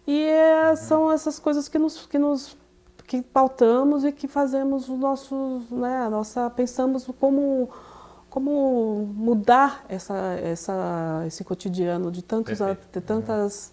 E 0.06 0.24
é, 0.24 0.74
são 0.76 1.10
essas 1.10 1.38
coisas 1.38 1.68
que 1.68 1.78
nos, 1.78 2.06
que 2.06 2.18
nos 2.18 2.56
que 3.10 3.22
pautamos 3.22 4.04
e 4.04 4.12
que 4.12 4.28
fazemos 4.28 4.88
os 4.88 4.96
nossos, 4.96 5.68
né, 5.68 5.96
a 5.96 6.08
nossa, 6.08 6.48
pensamos 6.48 7.10
como, 7.18 7.68
como 8.28 9.04
mudar 9.12 9.84
essa, 9.88 10.16
essa, 10.40 11.24
esse 11.26 11.42
cotidiano 11.42 12.12
de, 12.12 12.22
tantos, 12.22 12.56
de 12.92 13.00
tantas 13.00 13.72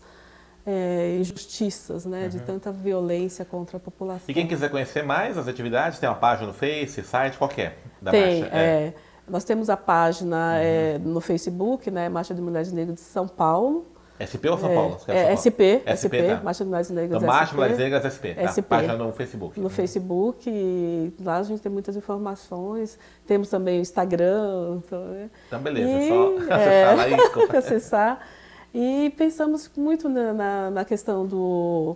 é, 0.65 1.17
injustiças, 1.19 2.03
né, 2.03 2.23
uhum. 2.23 2.29
de 2.29 2.39
tanta 2.39 2.71
violência 2.71 3.45
contra 3.45 3.77
a 3.77 3.79
população. 3.79 4.25
E 4.27 4.33
quem 4.33 4.47
quiser 4.47 4.71
conhecer 4.71 5.03
mais 5.03 5.37
as 5.37 5.47
atividades, 5.47 5.99
tem 5.99 6.09
uma 6.09 6.15
página 6.15 6.47
no 6.47 6.53
Face, 6.53 7.03
site, 7.03 7.37
qualquer 7.37 7.61
é? 7.61 7.77
Da 8.01 8.09
tem, 8.09 8.41
marcha? 8.41 8.57
É. 8.57 8.59
é. 8.59 8.93
Nós 9.29 9.43
temos 9.43 9.69
a 9.69 9.77
página 9.77 10.35
uhum. 10.35 10.61
é, 10.63 10.97
no 10.97 11.21
Facebook, 11.21 11.91
né, 11.91 12.09
Marcha 12.09 12.33
de 12.33 12.41
Mulheres 12.41 12.71
Negras 12.71 12.95
de 12.95 13.01
São 13.01 13.27
Paulo. 13.27 13.85
SP 14.19 14.49
ou 14.49 14.57
São 14.57 14.73
Paulo? 14.73 14.97
É, 15.07 15.31
é 15.31 15.35
SP, 15.35 15.81
SP, 15.85 15.93
SP 15.93 16.15
tá. 16.27 16.41
Marcha 16.43 16.63
de 16.63 16.69
Mulheres 16.69 16.89
Negras 16.89 17.23
então, 17.23 17.33
Marcha 17.33 17.51
de 17.51 17.55
Mulheres 17.55 17.77
Negras 17.77 18.13
SP, 18.13 18.25
tá. 18.33 18.47
SP. 18.49 18.61
Página 18.67 18.95
no 18.95 19.11
Facebook. 19.11 19.59
No 19.59 19.69
Facebook, 19.69 21.13
lá 21.23 21.37
a 21.37 21.43
gente 21.43 21.61
tem 21.61 21.71
muitas 21.71 21.95
informações. 21.95 22.97
Temos 23.25 23.49
também 23.49 23.79
o 23.79 23.81
Instagram. 23.81 24.79
Então, 24.85 25.05
né. 25.05 25.29
então 25.47 25.59
beleza, 25.59 25.89
e, 25.89 26.07
só 26.09 26.53
acessar 26.53 26.97
lá 26.97 27.07
e... 27.09 27.13
acessar. 27.57 28.27
E 28.73 29.13
pensamos 29.17 29.71
muito 29.77 30.09
na, 30.09 30.33
na, 30.33 30.71
na 30.71 30.85
questão 30.85 31.25
do, 31.25 31.95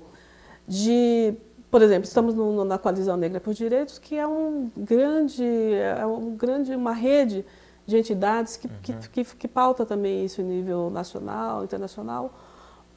de, 0.68 1.34
por 1.70 1.82
exemplo, 1.82 2.06
estamos 2.06 2.34
no, 2.34 2.64
na 2.64 2.78
Coalizão 2.78 3.18
Negra 3.18 3.40
por 3.40 3.54
Direitos, 3.54 4.00
que 4.00 4.16
é 4.16 4.26
um 4.26 4.72
grande, 4.76 5.44
é 5.44 6.06
um 6.06 6.36
grande 6.36 6.74
uma 6.76 6.94
rede 6.94 7.46
de 7.92 7.98
entidades 7.98 8.58
que, 8.58 8.68
uhum. 8.68 8.74
que, 8.82 8.94
que, 9.10 9.24
que, 9.24 9.48
pauta 9.48 9.86
também 9.86 10.26
isso 10.26 10.42
em 10.42 10.46
nível 10.46 10.90
nacional, 10.90 11.64
internacional, 11.64 12.34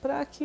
para 0.01 0.25
que 0.25 0.45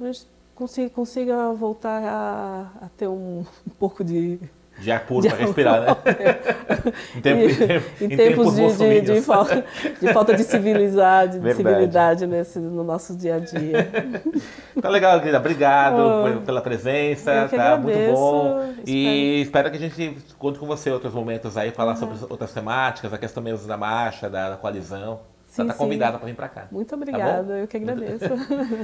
a 0.00 0.04
gente 0.04 0.26
consiga, 0.54 0.90
consiga 0.90 1.52
voltar 1.52 2.02
a, 2.04 2.86
a 2.86 2.88
ter 2.96 3.08
um, 3.08 3.40
um 3.66 3.70
pouco 3.78 4.04
de 4.04 4.38
De 4.78 4.92
ar 4.92 5.00
puro 5.00 5.26
para 5.26 5.36
respirar, 5.36 5.80
né? 5.80 5.96
em, 7.16 7.20
tempo, 7.20 7.40
em, 7.40 8.04
em, 8.04 8.12
em, 8.12 8.16
tempos, 8.16 8.54
tempos 8.54 8.78
de, 8.78 9.00
de, 9.00 9.14
de, 9.14 9.20
falta, 9.20 9.64
de 10.00 10.12
falta 10.12 10.36
de 10.36 10.44
civilidade, 10.44 11.40
de 11.40 11.54
civilidade 11.54 12.26
nesse, 12.26 12.60
no 12.60 12.84
nosso 12.84 13.16
dia 13.16 13.36
a 13.36 13.38
dia. 13.40 13.88
Tá 14.80 14.88
legal, 14.88 15.18
querida. 15.18 15.38
Obrigado 15.38 15.96
oh, 15.98 16.40
pela 16.42 16.60
presença. 16.60 17.32
Tá 17.32 17.74
agradeço, 17.74 17.82
muito 17.82 18.12
bom. 18.12 18.62
Espero. 18.62 18.82
E 18.86 19.40
espero 19.42 19.70
que 19.72 19.76
a 19.76 19.80
gente 19.80 20.16
conte 20.38 20.56
com 20.56 20.66
você 20.66 20.90
em 20.90 20.92
outros 20.92 21.12
momentos 21.12 21.56
aí, 21.56 21.72
falar 21.72 21.96
sobre 21.96 22.16
outras 22.30 22.52
temáticas, 22.52 23.12
a 23.12 23.18
questão 23.18 23.42
mesmo 23.42 23.66
da 23.66 23.76
marcha, 23.76 24.30
da, 24.30 24.50
da 24.50 24.56
coalizão. 24.56 25.18
Você 25.58 25.62
está 25.62 25.74
convidada 25.74 26.18
para 26.18 26.26
vir 26.26 26.36
para 26.36 26.48
cá. 26.48 26.68
Muito 26.70 26.88
tá 26.88 26.94
obrigada, 26.94 27.42
tá 27.42 27.58
eu 27.58 27.66
que 27.66 27.76
agradeço. 27.76 28.26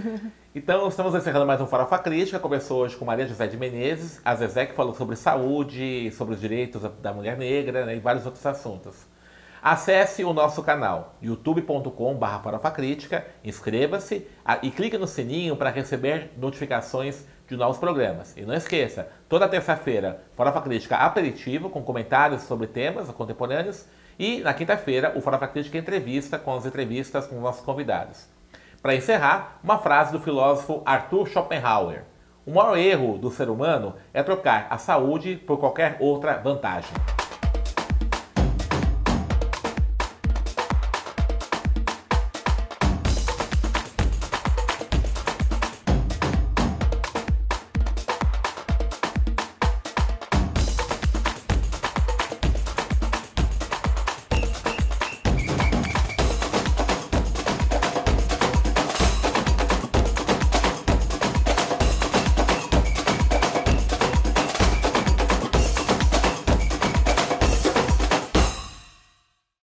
então, 0.52 0.88
estamos 0.88 1.14
encerrando 1.14 1.46
mais 1.46 1.60
um 1.60 1.68
Farofa 1.68 1.96
Crítica. 1.98 2.40
Começou 2.40 2.82
hoje 2.82 2.96
com 2.96 3.04
Maria 3.04 3.28
José 3.28 3.46
de 3.46 3.56
Menezes, 3.56 4.20
a 4.24 4.34
Zezé 4.34 4.66
que 4.66 4.74
falou 4.74 4.92
sobre 4.92 5.14
saúde, 5.14 6.10
sobre 6.10 6.34
os 6.34 6.40
direitos 6.40 6.82
da 7.00 7.12
mulher 7.12 7.38
negra 7.38 7.86
né, 7.86 7.94
e 7.94 8.00
vários 8.00 8.26
outros 8.26 8.44
assuntos. 8.44 9.06
Acesse 9.62 10.24
o 10.24 10.32
nosso 10.32 10.64
canal 10.64 11.14
youtube.com.br 11.22 12.42
farofacrítica, 12.42 13.24
inscreva-se 13.44 14.26
e 14.60 14.70
clique 14.72 14.98
no 14.98 15.06
sininho 15.06 15.56
para 15.56 15.70
receber 15.70 16.32
notificações 16.36 17.24
de 17.46 17.56
novos 17.56 17.78
programas. 17.78 18.36
E 18.36 18.42
não 18.42 18.54
esqueça, 18.54 19.08
toda 19.28 19.46
terça-feira, 19.46 20.24
Farofa 20.34 20.60
Crítica 20.60 20.96
aperitivo 20.96 21.70
com 21.70 21.84
comentários 21.84 22.42
sobre 22.42 22.66
temas 22.66 23.08
contemporâneos 23.12 23.86
e 24.18 24.40
na 24.40 24.54
quinta-feira, 24.54 25.12
o 25.16 25.20
Farofa 25.20 25.48
Crítica 25.48 25.78
entrevista 25.78 26.38
com 26.38 26.54
as 26.54 26.66
entrevistas 26.66 27.26
com 27.26 27.40
nossos 27.40 27.64
convidados. 27.64 28.28
Para 28.80 28.94
encerrar, 28.94 29.58
uma 29.64 29.78
frase 29.78 30.12
do 30.12 30.20
filósofo 30.20 30.82
Arthur 30.84 31.26
Schopenhauer. 31.26 32.04
O 32.46 32.52
maior 32.52 32.76
erro 32.76 33.16
do 33.16 33.30
ser 33.30 33.48
humano 33.48 33.94
é 34.12 34.22
trocar 34.22 34.66
a 34.68 34.76
saúde 34.76 35.36
por 35.36 35.58
qualquer 35.58 35.96
outra 35.98 36.36
vantagem. 36.36 36.92